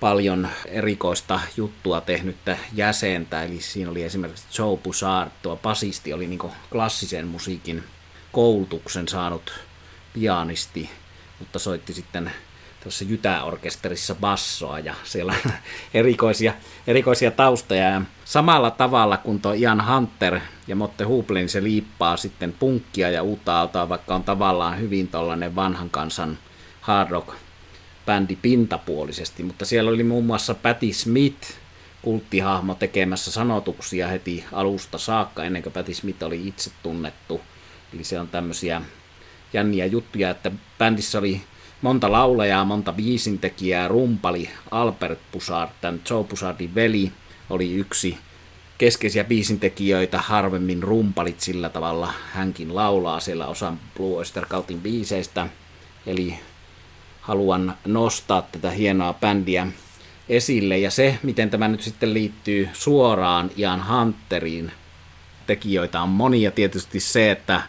paljon 0.00 0.48
erikoista 0.66 1.40
juttua 1.56 2.00
tehnyttä 2.00 2.56
jäsentä, 2.72 3.42
eli 3.42 3.60
siinä 3.60 3.90
oli 3.90 4.02
esimerkiksi 4.02 4.62
Joe 4.62 4.76
Bussard, 4.76 5.30
tuo 5.42 5.56
basisti 5.56 6.12
oli 6.12 6.26
niin 6.26 6.38
klassisen 6.72 7.26
musiikin 7.26 7.82
koulutuksen 8.32 9.08
saanut 9.08 9.52
pianisti, 10.12 10.90
mutta 11.38 11.58
soitti 11.58 11.92
sitten 11.92 12.32
tuossa 12.84 13.04
Jytä-orkesterissa 13.04 14.14
bassoa 14.14 14.78
ja 14.78 14.94
siellä 15.04 15.34
on 15.44 15.52
erikoisia, 15.94 16.54
erikoisia 16.86 17.30
taustoja. 17.30 17.90
Ja 17.90 18.02
samalla 18.24 18.70
tavalla 18.70 19.16
kuin 19.16 19.40
tuo 19.40 19.52
Ian 19.52 19.86
Hunter 19.88 20.40
ja 20.66 20.76
Motte 20.76 21.04
Huble, 21.04 21.38
niin 21.38 21.48
se 21.48 21.62
liippaa 21.62 22.16
sitten 22.16 22.52
punkkia 22.52 23.10
ja 23.10 23.22
uutta 23.22 23.56
aaltoa, 23.56 23.88
vaikka 23.88 24.14
on 24.14 24.24
tavallaan 24.24 24.80
hyvin 24.80 25.08
tuollainen 25.08 25.56
vanhan 25.56 25.90
kansan 25.90 26.38
hard 26.80 27.10
rock 27.10 27.34
bändi 28.06 28.36
pintapuolisesti, 28.36 29.42
mutta 29.42 29.64
siellä 29.64 29.90
oli 29.90 30.02
muun 30.02 30.24
muassa 30.24 30.54
Patti 30.54 30.92
Smith, 30.92 31.52
kulttihahmo 32.02 32.74
tekemässä 32.74 33.30
sanotuksia 33.30 34.08
heti 34.08 34.44
alusta 34.52 34.98
saakka, 34.98 35.44
ennen 35.44 35.62
kuin 35.62 35.72
Patti 35.72 35.94
Smith 35.94 36.22
oli 36.22 36.48
itse 36.48 36.70
tunnettu. 36.82 37.40
Eli 37.94 38.04
se 38.04 38.20
on 38.20 38.28
tämmöisiä 38.28 38.82
jänniä 39.52 39.86
juttuja, 39.86 40.30
että 40.30 40.50
bändissä 40.78 41.18
oli 41.18 41.42
monta 41.84 42.12
laulajaa, 42.12 42.64
monta 42.64 42.92
biisintekijää, 42.92 43.88
rumpali 43.88 44.50
Albert 44.70 45.18
Pusard, 45.32 45.70
tämän 45.80 46.00
Joe 46.10 46.24
Pusardin 46.24 46.74
veli, 46.74 47.12
oli 47.50 47.74
yksi 47.74 48.18
keskeisiä 48.78 49.24
biisintekijöitä, 49.24 50.18
harvemmin 50.18 50.82
rumpalit 50.82 51.40
sillä 51.40 51.68
tavalla. 51.68 52.12
Hänkin 52.32 52.74
laulaa 52.74 53.20
siellä 53.20 53.46
osan 53.46 53.80
Blue 53.96 54.16
Oyster 54.16 54.46
Cultin 54.46 54.80
biiseistä, 54.80 55.46
eli 56.06 56.34
haluan 57.20 57.76
nostaa 57.86 58.42
tätä 58.42 58.70
hienoa 58.70 59.14
bändiä 59.14 59.66
esille. 60.28 60.78
Ja 60.78 60.90
se, 60.90 61.18
miten 61.22 61.50
tämä 61.50 61.68
nyt 61.68 61.82
sitten 61.82 62.14
liittyy 62.14 62.68
suoraan 62.72 63.50
Ian 63.56 63.88
Hunteriin, 63.88 64.72
tekijöitä 65.46 66.02
on 66.02 66.08
monia. 66.08 66.50
Tietysti 66.50 67.00
se, 67.00 67.30
että 67.30 67.62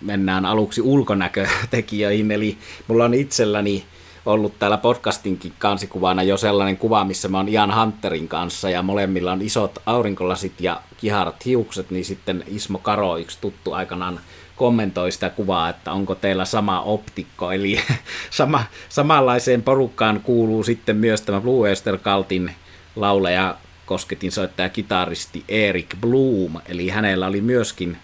mennään 0.00 0.46
aluksi 0.46 0.80
ulkonäkötekijöihin, 0.82 2.30
eli 2.30 2.58
mulla 2.88 3.04
on 3.04 3.14
itselläni 3.14 3.84
ollut 4.26 4.58
täällä 4.58 4.78
podcastinkin 4.78 5.52
kansikuvana 5.58 6.22
jo 6.22 6.36
sellainen 6.36 6.76
kuva, 6.76 7.04
missä 7.04 7.28
mä 7.28 7.36
oon 7.36 7.48
Ian 7.48 7.80
Hunterin 7.80 8.28
kanssa 8.28 8.70
ja 8.70 8.82
molemmilla 8.82 9.32
on 9.32 9.42
isot 9.42 9.78
aurinkolasit 9.86 10.60
ja 10.60 10.80
kiharat 10.96 11.46
hiukset, 11.46 11.90
niin 11.90 12.04
sitten 12.04 12.44
Ismo 12.46 12.78
Karo, 12.78 13.16
yksi 13.16 13.38
tuttu 13.40 13.72
aikanaan 13.72 14.20
kommentoi 14.56 15.12
sitä 15.12 15.30
kuvaa, 15.30 15.68
että 15.68 15.92
onko 15.92 16.14
teillä 16.14 16.44
sama 16.44 16.80
optikko, 16.80 17.52
eli 17.52 17.80
sama, 18.30 18.64
samanlaiseen 18.88 19.62
porukkaan 19.62 20.20
kuuluu 20.20 20.62
sitten 20.62 20.96
myös 20.96 21.22
tämä 21.22 21.40
Blue 21.40 21.68
Oyster 21.68 21.98
Cultin 21.98 22.50
lauleja 22.96 23.56
kosketin 23.86 24.32
soittaja 24.32 24.68
kitaristi 24.68 25.44
Erik 25.48 25.94
Bloom, 26.00 26.52
eli 26.68 26.88
hänellä 26.88 27.26
oli 27.26 27.40
myöskin 27.40 27.96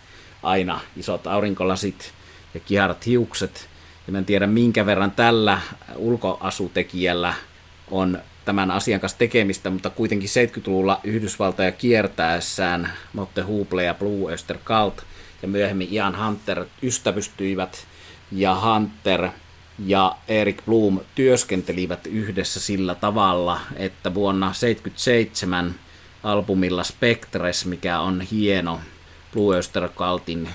aina 0.47 0.81
isot 0.97 1.27
aurinkolasit 1.27 2.13
ja 2.55 2.61
kiharat 2.61 3.07
hiukset. 3.07 3.69
Ja 4.09 4.19
en 4.19 4.25
tiedä 4.25 4.47
minkä 4.47 4.87
verran 4.87 5.11
tällä 5.11 5.61
ulkoasutekijällä 5.97 7.35
on 7.91 8.19
tämän 8.45 8.71
asian 8.71 9.01
kanssa 9.01 9.19
tekemistä, 9.19 9.71
mutta 9.71 9.91
kuitenkin 9.91 10.29
70-luvulla 10.29 11.01
Yhdysvaltoja 11.05 11.73
kiertäessään 11.73 12.93
Motte 13.13 13.43
Huble 13.43 13.85
ja 13.85 13.95
Blue 13.95 14.33
Oyster 14.33 14.59
Cult 14.59 15.03
ja 15.43 15.49
myöhemmin 15.49 15.89
Ian 15.91 16.25
Hunter 16.27 16.65
ystävystyivät 16.83 17.87
ja 18.33 18.55
Hunter 18.61 19.29
ja 19.87 20.17
Erik 20.29 20.63
Bloom 20.67 21.01
työskentelivät 21.15 22.07
yhdessä 22.07 22.61
sillä 22.61 22.95
tavalla, 22.95 23.61
että 23.77 24.15
vuonna 24.15 24.47
1977 24.47 25.75
albumilla 26.23 26.85
Spectres, 26.85 27.67
mikä 27.67 28.01
on 28.01 28.21
hieno 28.21 28.81
Blue 29.33 29.57
Oyster 29.57 29.89
Cultin 29.89 30.49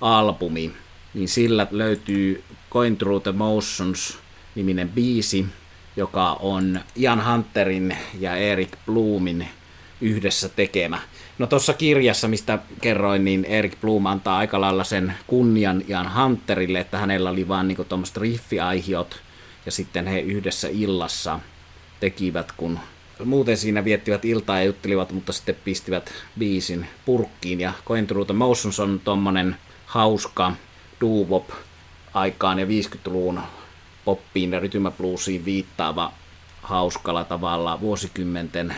albumi, 0.00 0.72
niin 1.14 1.28
sillä 1.28 1.66
löytyy 1.70 2.44
Going 2.70 2.98
Through 2.98 3.22
the 3.22 3.32
Motions 3.32 4.18
niminen 4.54 4.88
biisi, 4.88 5.46
joka 5.96 6.32
on 6.32 6.80
Ian 6.96 7.26
Hunterin 7.26 7.96
ja 8.20 8.36
Erik 8.36 8.76
Bloomin 8.86 9.48
yhdessä 10.00 10.48
tekemä. 10.48 10.98
No 11.38 11.46
tuossa 11.46 11.72
kirjassa, 11.72 12.28
mistä 12.28 12.58
kerroin, 12.80 13.24
niin 13.24 13.44
Erik 13.44 13.80
Bloom 13.80 14.06
antaa 14.06 14.38
aika 14.38 14.60
lailla 14.60 14.84
sen 14.84 15.14
kunnian 15.26 15.82
Ian 15.88 16.14
Hunterille, 16.14 16.80
että 16.80 16.98
hänellä 16.98 17.30
oli 17.30 17.48
vaan 17.48 17.68
niinku 17.68 17.84
tuommoiset 17.84 18.16
riffiaihiot, 18.16 19.20
ja 19.66 19.72
sitten 19.72 20.06
he 20.06 20.20
yhdessä 20.20 20.68
illassa 20.68 21.40
tekivät, 22.00 22.52
kun 22.52 22.78
muuten 23.24 23.56
siinä 23.56 23.84
viettivät 23.84 24.24
iltaa 24.24 24.58
ja 24.58 24.64
juttelivat, 24.64 25.12
mutta 25.12 25.32
sitten 25.32 25.56
pistivät 25.64 26.12
biisin 26.38 26.86
purkkiin. 27.04 27.60
Ja 27.60 27.72
Going 27.84 28.06
Through 28.08 28.26
the 28.26 28.34
Motions 28.34 28.80
on 28.80 29.00
tuommoinen 29.04 29.56
hauska 29.86 30.52
doo 31.00 31.46
aikaan 32.14 32.58
ja 32.58 32.66
50-luvun 32.66 33.40
poppiin 34.04 34.52
ja 34.52 34.60
rytmäbluesiin 34.60 35.44
viittaava 35.44 36.12
hauskalla 36.62 37.24
tavalla 37.24 37.80
vuosikymmenten 37.80 38.74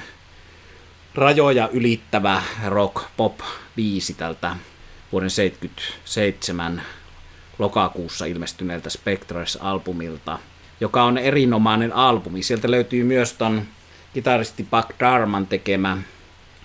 rajoja 1.15 1.69
ylittävä 1.73 2.43
rock 2.67 3.05
pop 3.17 3.39
biisi 3.77 4.15
tältä 4.15 4.57
vuoden 5.13 5.31
77 5.31 6.83
lokakuussa 7.59 8.25
ilmestyneeltä 8.25 8.91
Spectres-albumilta, 8.91 10.39
joka 10.81 11.05
on 11.05 11.19
erinomainen 11.19 11.93
albumi. 11.93 12.43
Sieltä 12.43 12.71
löytyy 12.71 13.05
myös 13.05 13.33
ton 13.33 13.63
kitaristi 14.17 14.69
Buck 14.71 15.01
Darman 15.01 15.47
tekemä 15.47 15.99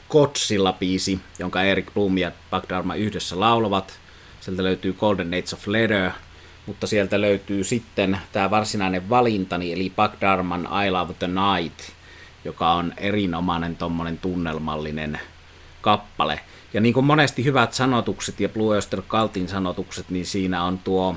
Kotsilla 0.08 0.74
biisi, 0.74 1.20
jonka 1.40 1.64
Erik 1.64 1.94
Bloom 1.94 2.18
ja 2.18 2.32
Buck 2.52 2.70
Darman 2.70 2.98
yhdessä 2.98 3.40
laulavat. 3.40 4.00
Sieltä 4.42 4.64
löytyy 4.64 4.94
Golden 4.94 5.28
Age 5.28 5.54
of 5.54 5.68
Leather, 5.68 6.12
mutta 6.66 6.88
sieltä 6.88 7.22
löytyy 7.22 7.64
sitten 7.64 8.18
tämä 8.32 8.50
varsinainen 8.50 9.10
valintani, 9.10 9.74
eli 9.74 9.94
Buck 9.96 10.22
Darman 10.22 10.68
I 10.88 10.92
Love 10.92 11.14
the 11.14 11.28
Night, 11.28 11.80
joka 12.46 12.72
on 12.72 12.94
erinomainen 12.98 13.76
tommonen 13.76 14.18
tunnelmallinen 14.18 15.20
kappale. 15.82 16.40
Ja 16.74 16.82
niin 16.82 16.94
kuin 16.94 17.06
monesti 17.06 17.44
hyvät 17.44 17.74
sanotukset 17.74 18.40
ja 18.40 18.50
Blue 18.50 18.76
Oyster 18.76 19.02
Cultin 19.02 19.48
sanotukset, 19.48 20.10
niin 20.10 20.26
siinä 20.26 20.64
on 20.64 20.80
tuo 20.80 21.16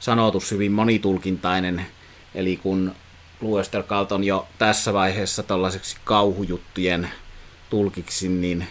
sanotus 0.00 0.50
hyvin 0.50 0.72
monitulkintainen. 0.72 1.86
Eli 2.34 2.56
kun 2.56 2.94
Blue 3.44 3.58
Oyster 3.58 3.82
Cult 3.82 4.12
on 4.12 4.24
jo 4.24 4.46
tässä 4.58 4.92
vaiheessa 4.92 5.42
tällaiseksi 5.42 5.96
kauhujuttujen 6.04 7.10
tulkiksi, 7.70 8.28
niin 8.28 8.66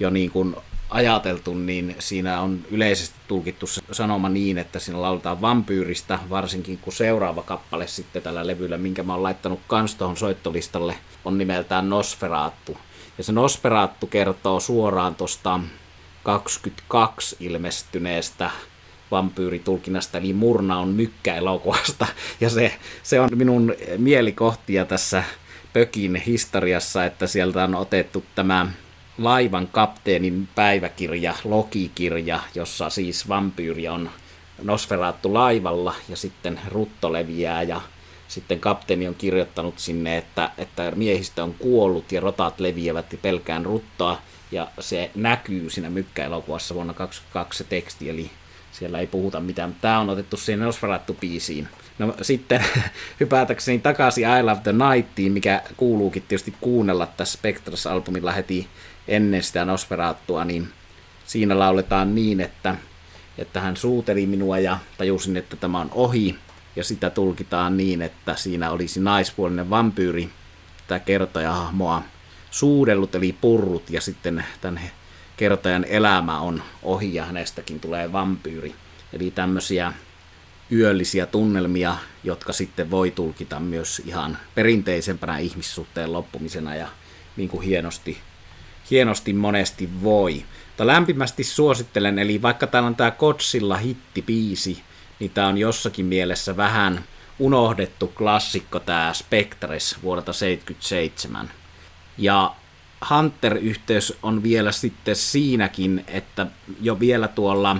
jo 0.00 0.10
niin 0.10 0.30
kuin 0.30 0.56
ajateltu, 0.90 1.54
niin 1.54 1.96
siinä 1.98 2.40
on 2.40 2.60
yleisesti 2.70 3.16
tulkittu 3.28 3.66
se 3.66 3.82
sanoma 3.92 4.28
niin, 4.28 4.58
että 4.58 4.78
siinä 4.78 5.02
lauletaan 5.02 5.40
vampyyristä, 5.40 6.18
varsinkin 6.30 6.78
kun 6.78 6.92
seuraava 6.92 7.42
kappale 7.42 7.86
sitten 7.86 8.22
tällä 8.22 8.46
levyllä, 8.46 8.78
minkä 8.78 9.02
mä 9.02 9.12
oon 9.12 9.22
laittanut 9.22 9.60
kans 9.66 9.94
tuohon 9.94 10.16
soittolistalle, 10.16 10.96
on 11.24 11.38
nimeltään 11.38 11.90
Nosferatu. 11.90 12.76
Ja 13.18 13.24
se 13.24 13.32
Nosferatu 13.32 14.06
kertoo 14.06 14.60
suoraan 14.60 15.14
tuosta 15.14 15.60
22 16.22 17.36
ilmestyneestä 17.40 18.50
vampyyritulkinnasta, 19.10 20.18
eli 20.18 20.32
Murna 20.32 20.78
on 20.78 20.88
mykkäelokuvasta. 20.88 22.06
Ja 22.40 22.50
se, 22.50 22.74
se 23.02 23.20
on 23.20 23.30
minun 23.34 23.74
mielikohtia 23.96 24.84
tässä 24.84 25.24
Pökin 25.72 26.16
historiassa, 26.16 27.04
että 27.04 27.26
sieltä 27.26 27.64
on 27.64 27.74
otettu 27.74 28.24
tämä 28.34 28.66
laivan 29.18 29.68
kapteenin 29.68 30.48
päiväkirja, 30.54 31.34
logikirja, 31.44 32.40
jossa 32.54 32.90
siis 32.90 33.28
vampyyri 33.28 33.88
on 33.88 34.10
Nosferatu 34.62 35.34
laivalla 35.34 35.94
ja 36.08 36.16
sitten 36.16 36.60
rutto 36.68 37.12
leviää 37.12 37.62
ja 37.62 37.80
sitten 38.28 38.60
kapteeni 38.60 39.08
on 39.08 39.14
kirjoittanut 39.14 39.78
sinne, 39.78 40.16
että, 40.16 40.50
että 40.58 40.92
miehistö 40.94 41.42
on 41.42 41.54
kuollut 41.54 42.12
ja 42.12 42.20
rotat 42.20 42.60
leviävät 42.60 43.12
ja 43.12 43.18
pelkään 43.22 43.64
ruttoa. 43.64 44.18
Ja 44.52 44.68
se 44.80 45.10
näkyy 45.14 45.70
siinä 45.70 45.90
mykkäelokuvassa 45.90 46.74
vuonna 46.74 46.94
2022 46.94 47.58
se 47.58 47.64
teksti, 47.64 48.10
eli 48.10 48.30
siellä 48.78 48.98
ei 48.98 49.06
puhuta 49.06 49.40
mitään. 49.40 49.76
Tämä 49.80 49.98
on 49.98 50.10
otettu 50.10 50.36
siihen 50.36 50.60
Nosferatu-biisiin. 50.60 51.68
No 51.98 52.14
sitten 52.22 52.64
hypätäkseni 53.20 53.78
takaisin 53.78 54.24
I 54.38 54.42
Love 54.42 54.60
the 54.62 54.72
Nightiin, 54.72 55.32
mikä 55.32 55.62
kuuluukin 55.76 56.22
tietysti 56.22 56.54
kuunnella 56.60 57.06
tässä 57.06 57.38
Spectres-albumilla 57.38 58.32
heti 58.32 58.68
ennen 59.08 59.42
sitä 59.42 59.64
Nosferaattua, 59.64 60.44
niin 60.44 60.68
siinä 61.26 61.58
lauletaan 61.58 62.14
niin, 62.14 62.40
että, 62.40 62.76
että 63.38 63.60
hän 63.60 63.76
suuteli 63.76 64.26
minua 64.26 64.58
ja 64.58 64.78
tajusin, 64.98 65.36
että 65.36 65.56
tämä 65.56 65.80
on 65.80 65.90
ohi. 65.92 66.36
Ja 66.76 66.84
sitä 66.84 67.10
tulkitaan 67.10 67.76
niin, 67.76 68.02
että 68.02 68.36
siinä 68.36 68.70
olisi 68.70 69.00
naispuolinen 69.00 69.70
vampyyri, 69.70 70.30
tämä 70.88 70.98
kertojahahmoa 70.98 72.02
suudellut 72.50 73.14
eli 73.14 73.36
purrut 73.40 73.90
ja 73.90 74.00
sitten 74.00 74.44
tämän 74.60 74.80
kertojan 75.36 75.84
elämä 75.84 76.40
on 76.40 76.62
ohi 76.82 77.14
ja 77.14 77.24
hänestäkin 77.24 77.80
tulee 77.80 78.12
vampyyri. 78.12 78.74
Eli 79.12 79.30
tämmöisiä 79.30 79.92
yöllisiä 80.72 81.26
tunnelmia, 81.26 81.96
jotka 82.24 82.52
sitten 82.52 82.90
voi 82.90 83.10
tulkita 83.10 83.60
myös 83.60 84.02
ihan 84.04 84.38
perinteisempänä 84.54 85.38
ihmissuhteen 85.38 86.12
loppumisena 86.12 86.74
ja 86.74 86.88
niin 87.36 87.48
kuin 87.48 87.62
hienosti 87.62 88.18
hienosti 88.90 89.32
monesti 89.32 89.88
voi. 90.02 90.44
Mutta 90.66 90.86
lämpimästi 90.86 91.44
suosittelen, 91.44 92.18
eli 92.18 92.42
vaikka 92.42 92.66
täällä 92.66 92.86
on 92.86 92.96
tämä 92.96 93.10
Kotsilla 93.10 93.76
hittipiisi, 93.76 94.82
niin 95.18 95.30
tämä 95.30 95.46
on 95.46 95.58
jossakin 95.58 96.06
mielessä 96.06 96.56
vähän 96.56 97.04
unohdettu 97.38 98.08
klassikko 98.08 98.80
tämä 98.80 99.12
Spectres 99.14 99.96
vuodelta 100.02 100.32
77. 100.32 101.50
Ja 102.18 102.54
Hunter-yhteys 103.10 104.18
on 104.22 104.42
vielä 104.42 104.72
sitten 104.72 105.16
siinäkin, 105.16 106.04
että 106.06 106.46
jo 106.80 107.00
vielä 107.00 107.28
tuolla 107.28 107.76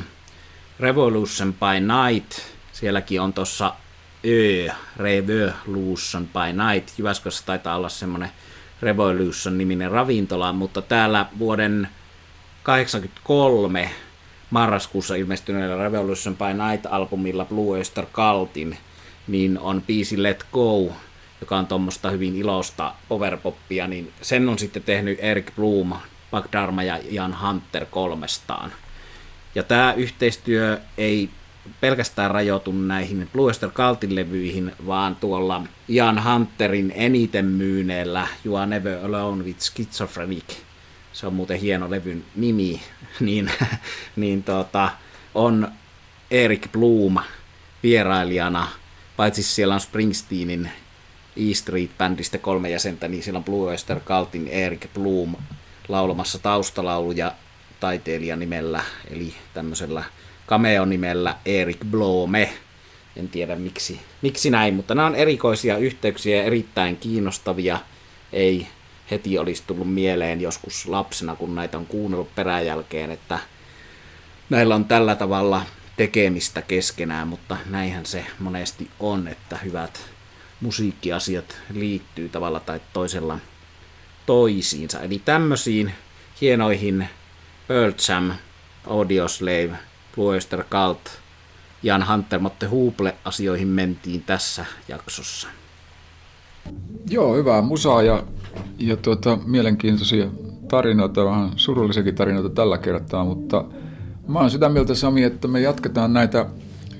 Revolution 0.80 1.52
by 1.54 1.80
Night, 1.80 2.32
sielläkin 2.72 3.20
on 3.20 3.32
tuossa 3.32 3.74
Ö, 4.26 4.72
Revolution 4.96 6.26
by 6.26 6.62
Night, 6.72 6.98
Jyväskylässä 6.98 7.42
taitaa 7.46 7.76
olla 7.76 7.88
semmoinen 7.88 8.30
Revolution-niminen 8.82 9.90
ravintola, 9.90 10.52
mutta 10.52 10.82
täällä 10.82 11.26
vuoden 11.38 11.88
1983 12.64 13.90
marraskuussa 14.50 15.14
ilmestyneellä 15.14 15.84
Revolution 15.84 16.36
by 16.36 16.44
Night-albumilla 16.44 17.44
Blue 17.44 17.78
Oyster 17.78 18.06
Cultin, 18.06 18.78
niin 19.28 19.58
on 19.58 19.82
biisi 19.82 20.22
Let 20.22 20.46
Go, 20.52 20.92
joka 21.40 21.56
on 21.56 21.66
tuommoista 21.66 22.10
hyvin 22.10 22.36
ilosta 22.36 22.94
powerpoppia, 23.08 23.86
niin 23.86 24.12
sen 24.22 24.48
on 24.48 24.58
sitten 24.58 24.82
tehnyt 24.82 25.18
Eric 25.20 25.54
Bloom, 25.56 25.92
Buck 26.30 26.48
ja 26.86 26.98
Ian 27.10 27.36
Hunter 27.40 27.86
kolmestaan. 27.86 28.72
Ja 29.54 29.62
tämä 29.62 29.94
yhteistyö 29.96 30.80
ei 30.98 31.30
pelkästään 31.80 32.30
rajoitu 32.30 32.72
näihin 32.72 33.28
Blue 33.32 33.46
Oyster 33.46 33.70
Cultin 33.70 34.14
levyihin, 34.14 34.72
vaan 34.86 35.16
tuolla 35.16 35.62
Ian 35.88 36.24
Hunterin 36.24 36.92
eniten 36.96 37.44
myyneellä 37.44 38.28
You 38.44 38.56
Are 38.56 38.66
Never 38.66 39.04
Alone 39.04 39.44
with 39.44 39.60
Schizophrenic, 39.60 40.54
se 41.12 41.26
on 41.26 41.34
muuten 41.34 41.60
hieno 41.60 41.90
levyn 41.90 42.24
nimi, 42.36 42.80
niin, 43.20 43.50
niin 44.16 44.42
tota, 44.42 44.90
on 45.34 45.68
Eric 46.30 46.72
Bloom 46.72 47.16
vierailijana, 47.82 48.68
paitsi 49.16 49.42
siellä 49.42 49.74
on 49.74 49.80
Springsteenin 49.80 50.70
E 51.36 51.54
Street-bändistä 51.54 52.38
kolme 52.38 52.70
jäsentä, 52.70 53.08
niin 53.08 53.22
siellä 53.22 53.38
on 53.38 53.44
Blue 53.44 53.70
Oyster 53.70 54.00
Cultin 54.00 54.48
Eric 54.48 54.86
Bloom 54.94 55.34
laulamassa 55.88 56.38
taustalauluja 56.38 57.32
taiteilijan 57.80 58.38
nimellä, 58.38 58.84
eli 59.10 59.34
tämmöisellä 59.54 60.04
cameo-nimellä 60.48 61.36
Erik 61.44 61.84
Blome. 61.90 62.52
En 63.16 63.28
tiedä 63.28 63.56
miksi, 63.56 64.00
miksi 64.22 64.50
näin, 64.50 64.74
mutta 64.74 64.94
nämä 64.94 65.06
on 65.06 65.14
erikoisia 65.14 65.76
yhteyksiä 65.76 66.36
ja 66.36 66.44
erittäin 66.44 66.96
kiinnostavia. 66.96 67.78
Ei 68.32 68.66
heti 69.10 69.38
olisi 69.38 69.62
tullut 69.66 69.94
mieleen 69.94 70.40
joskus 70.40 70.86
lapsena, 70.86 71.36
kun 71.36 71.54
näitä 71.54 71.78
on 71.78 71.86
kuunnellut 71.86 72.34
peräjälkeen, 72.34 73.10
että 73.10 73.38
näillä 74.50 74.74
on 74.74 74.84
tällä 74.84 75.14
tavalla 75.14 75.62
tekemistä 75.96 76.62
keskenään, 76.62 77.28
mutta 77.28 77.56
näinhän 77.70 78.06
se 78.06 78.26
monesti 78.38 78.90
on, 79.00 79.28
että 79.28 79.56
hyvät 79.56 80.15
musiikkiasiat 80.60 81.56
liittyy 81.72 82.28
tavalla 82.28 82.60
tai 82.60 82.80
toisella 82.92 83.38
toisiinsa. 84.26 85.00
Eli 85.00 85.22
tämmöisiin 85.24 85.92
hienoihin 86.40 87.08
Pearl 87.68 87.92
Jam, 88.08 88.30
Audioslave, 88.86 89.78
Blue 90.14 90.28
Oyster 90.28 90.64
Cult, 90.64 91.18
Jan 91.82 92.08
Hunter, 92.08 92.40
Motte 92.40 92.66
Huuple 92.66 93.16
asioihin 93.24 93.68
mentiin 93.68 94.22
tässä 94.22 94.64
jaksossa. 94.88 95.48
Joo, 97.10 97.36
hyvää 97.36 97.62
musaa 97.62 98.02
ja, 98.02 98.24
ja 98.78 98.96
tuota, 98.96 99.38
mielenkiintoisia 99.44 100.26
tarinoita, 100.68 101.24
vähän 101.24 101.50
surullisiakin 101.56 102.14
tarinoita 102.14 102.48
tällä 102.48 102.78
kertaa, 102.78 103.24
mutta 103.24 103.64
mä 104.28 104.38
oon 104.38 104.50
sitä 104.50 104.68
mieltä 104.68 104.94
Sami, 104.94 105.22
että 105.22 105.48
me 105.48 105.60
jatketaan 105.60 106.12
näitä 106.12 106.46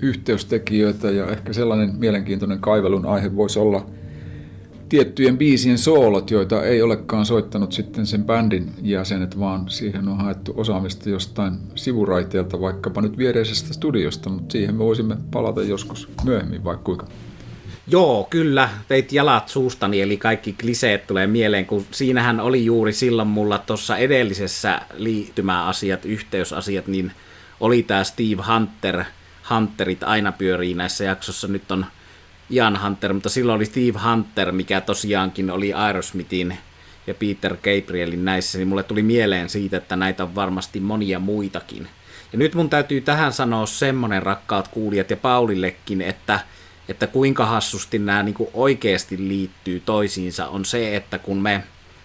yhteystekijöitä 0.03 1.11
ja 1.11 1.27
ehkä 1.27 1.53
sellainen 1.53 1.95
mielenkiintoinen 1.99 2.59
kaivelun 2.59 3.07
aihe 3.07 3.37
voisi 3.37 3.59
olla 3.59 3.87
tiettyjen 4.89 5.39
biisien 5.39 5.79
soolot, 5.79 6.31
joita 6.31 6.63
ei 6.63 6.83
olekaan 6.83 7.27
soittanut 7.27 7.73
sitten 7.73 8.07
sen 8.07 8.25
bändin 8.25 8.71
jäsenet, 8.83 9.39
vaan 9.39 9.69
siihen 9.69 10.09
on 10.09 10.19
haettu 10.19 10.55
osaamista 10.57 11.11
jostain 11.11 11.55
sivuraiteelta, 11.75 12.61
vaikkapa 12.61 13.03
nyt 13.03 13.19
viereisestä 13.19 13.75
studiosta, 13.75 14.31
mutta 14.31 14.53
siihen 14.53 14.75
me 14.75 14.79
voisimme 14.79 15.17
palata 15.31 15.63
joskus 15.63 16.09
myöhemmin, 16.25 16.65
vaikka 16.65 16.85
kuinka. 16.85 17.07
Joo, 17.89 18.27
kyllä, 18.31 18.69
veit 18.91 19.13
jalat 19.13 19.49
suustani, 19.49 20.01
eli 20.01 20.17
kaikki 20.17 20.53
kliseet 20.53 21.07
tulee 21.07 21.27
mieleen, 21.27 21.67
kun 21.67 21.85
siinähän 21.91 22.41
oli 22.41 22.65
juuri 22.65 22.93
silloin 22.93 23.29
mulla 23.29 23.59
tuossa 23.59 23.97
edellisessä 23.97 24.81
liittymäasiat, 24.97 26.05
yhteysasiat, 26.05 26.87
niin 26.87 27.13
oli 27.61 27.83
tämä 27.83 28.05
Steve 28.05 28.43
Hunter, 28.53 29.05
Hunterit 29.51 30.03
aina 30.03 30.33
pyörii 30.33 30.75
näissä 30.75 31.05
jaksossa, 31.05 31.49
nyt 31.49 31.71
on 31.71 31.87
Ian 32.51 32.83
Hunter, 32.83 33.13
mutta 33.13 33.29
silloin 33.29 33.57
oli 33.57 33.65
Steve 33.65 33.99
Hunter, 34.11 34.53
mikä 34.53 34.81
tosiaankin 34.81 35.51
oli 35.51 35.73
Aerosmithin 35.73 36.59
ja 37.07 37.15
Peter 37.15 37.57
Gabrielin 37.57 38.25
näissä, 38.25 38.59
niin 38.59 38.69
mulle 38.69 38.83
tuli 38.83 39.03
mieleen 39.03 39.49
siitä, 39.49 39.77
että 39.77 39.97
näitä 39.97 40.23
on 40.23 40.35
varmasti 40.35 40.81
monia 40.81 41.19
muitakin. 41.19 41.89
Ja 42.33 42.39
nyt 42.39 42.55
mun 42.55 42.71
täytyy 42.71 43.01
tähän 43.01 43.33
sanoa 43.33 43.67
semmonen 43.67 44.23
rakkaat 44.23 44.69
kuulijat 44.69 45.11
ja 45.11 45.17
Paulillekin, 45.17 46.03
että– 46.03 46.41
että 46.89 47.07
kuinka 47.07 47.47
hassusti 47.47 47.99
nämä 47.99 48.23
niin 48.23 48.35
kuin 48.35 48.51
oikeasti 48.55 49.29
liittyy 49.29 49.81
toisiinsa, 49.81 50.49
on 50.49 50.65
se, 50.65 50.97
että 50.97 51.19
kun 51.19 51.43
me 51.43 51.63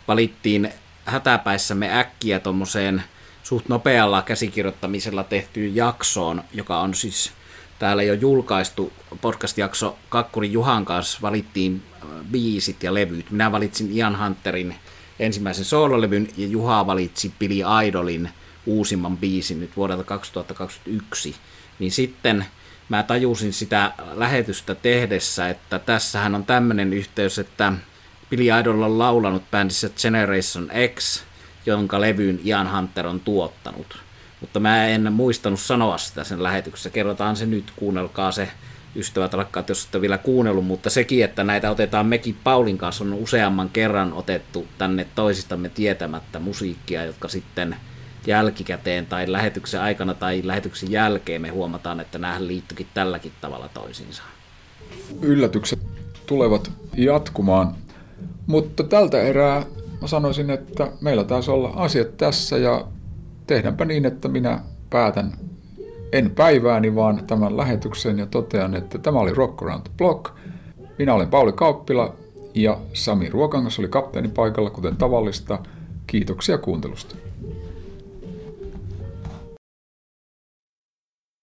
valittiin 0.07 0.69
hätäpäissämme 1.05 1.99
äkkiä 1.99 2.39
tuommoiseen 2.39 3.03
suht 3.43 3.67
nopealla 3.67 4.21
käsikirjoittamisella 4.21 5.23
tehtyyn 5.23 5.75
jaksoon, 5.75 6.43
joka 6.53 6.79
on 6.79 6.93
siis 6.93 7.31
täällä 7.79 8.03
jo 8.03 8.13
julkaistu 8.13 8.93
podcast-jakso 9.21 9.97
Kakkuri 10.09 10.51
Juhan 10.51 10.85
kanssa, 10.85 11.19
valittiin 11.21 11.83
äh, 12.03 12.09
biisit 12.31 12.83
ja 12.83 12.93
levyt. 12.93 13.31
Minä 13.31 13.51
valitsin 13.51 13.97
Ian 13.97 14.23
Hunterin 14.23 14.75
ensimmäisen 15.19 15.65
soololevyn 15.65 16.27
ja 16.37 16.47
Juha 16.47 16.87
valitsi 16.87 17.33
Billy 17.39 17.63
Idolin 17.87 18.29
uusimman 18.65 19.17
biisin 19.17 19.59
nyt 19.59 19.77
vuodelta 19.77 20.03
2021. 20.03 21.35
Niin 21.79 21.91
sitten 21.91 22.45
mä 22.89 23.03
tajusin 23.03 23.53
sitä 23.53 23.91
lähetystä 24.13 24.75
tehdessä, 24.75 25.49
että 25.49 25.79
tässähän 25.79 26.35
on 26.35 26.45
tämmöinen 26.45 26.93
yhteys, 26.93 27.39
että 27.39 27.73
Billy 28.29 28.59
Idol 28.59 28.81
on 28.81 28.99
laulanut 28.99 29.51
bändissä 29.51 29.89
Generation 30.01 30.69
X, 30.95 31.23
jonka 31.65 32.01
levyyn 32.01 32.39
Ian 32.45 32.75
Hunter 32.75 33.07
on 33.07 33.19
tuottanut. 33.19 33.99
Mutta 34.41 34.59
mä 34.59 34.87
en 34.87 35.13
muistanut 35.13 35.59
sanoa 35.59 35.97
sitä 35.97 36.23
sen 36.23 36.43
lähetyksessä. 36.43 36.89
Kerrotaan 36.89 37.35
se 37.35 37.45
nyt, 37.45 37.71
kuunnelkaa 37.75 38.31
se 38.31 38.47
ystävät 38.95 39.33
rakkaat, 39.33 39.69
jos 39.69 39.83
olette 39.83 40.01
vielä 40.01 40.17
kuunnellut, 40.17 40.65
mutta 40.65 40.89
sekin, 40.89 41.23
että 41.23 41.43
näitä 41.43 41.71
otetaan 41.71 42.05
mekin 42.05 42.37
Paulin 42.43 42.77
kanssa 42.77 43.03
on 43.03 43.13
useamman 43.13 43.69
kerran 43.69 44.13
otettu 44.13 44.67
tänne 44.77 45.07
toisistamme 45.15 45.69
tietämättä 45.69 46.39
musiikkia, 46.39 47.05
jotka 47.05 47.27
sitten– 47.27 47.75
jälkikäteen 48.27 49.05
tai 49.05 49.31
lähetyksen 49.31 49.81
aikana 49.81 50.13
tai 50.13 50.41
lähetyksen 50.43 50.91
jälkeen 50.91 51.41
me 51.41 51.49
huomataan, 51.49 51.99
että 51.99 52.17
nämä 52.17 52.47
liittyikin 52.47 52.87
tälläkin 52.93 53.31
tavalla 53.41 53.69
toisiinsa. 53.73 54.23
Yllätykset 55.21 55.79
tulevat 56.25 56.71
jatkumaan, 56.97 57.75
mutta 58.47 58.83
tältä 58.83 59.21
erää 59.21 59.65
mä 60.01 60.07
sanoisin, 60.07 60.49
että 60.49 60.91
meillä 61.01 61.23
taisi 61.23 61.51
olla 61.51 61.69
asiat 61.75 62.17
tässä 62.17 62.57
ja 62.57 62.87
tehdäänpä 63.47 63.85
niin, 63.85 64.05
että 64.05 64.27
minä 64.27 64.61
päätän 64.89 65.33
en 66.11 66.31
päivääni, 66.31 66.95
vaan 66.95 67.23
tämän 67.27 67.57
lähetyksen 67.57 68.19
ja 68.19 68.25
totean, 68.25 68.75
että 68.75 68.97
tämä 68.97 69.19
oli 69.19 69.33
Rock 69.33 69.61
Around 69.61 69.81
the 69.83 69.93
Block. 69.97 70.35
Minä 70.99 71.13
olen 71.13 71.27
Pauli 71.27 71.51
Kauppila 71.51 72.15
ja 72.55 72.77
Sami 72.93 73.29
Ruokangas 73.29 73.79
oli 73.79 73.87
kapteeni 73.87 74.27
paikalla, 74.27 74.69
kuten 74.69 74.97
tavallista. 74.97 75.59
Kiitoksia 76.07 76.57
kuuntelusta. 76.57 77.15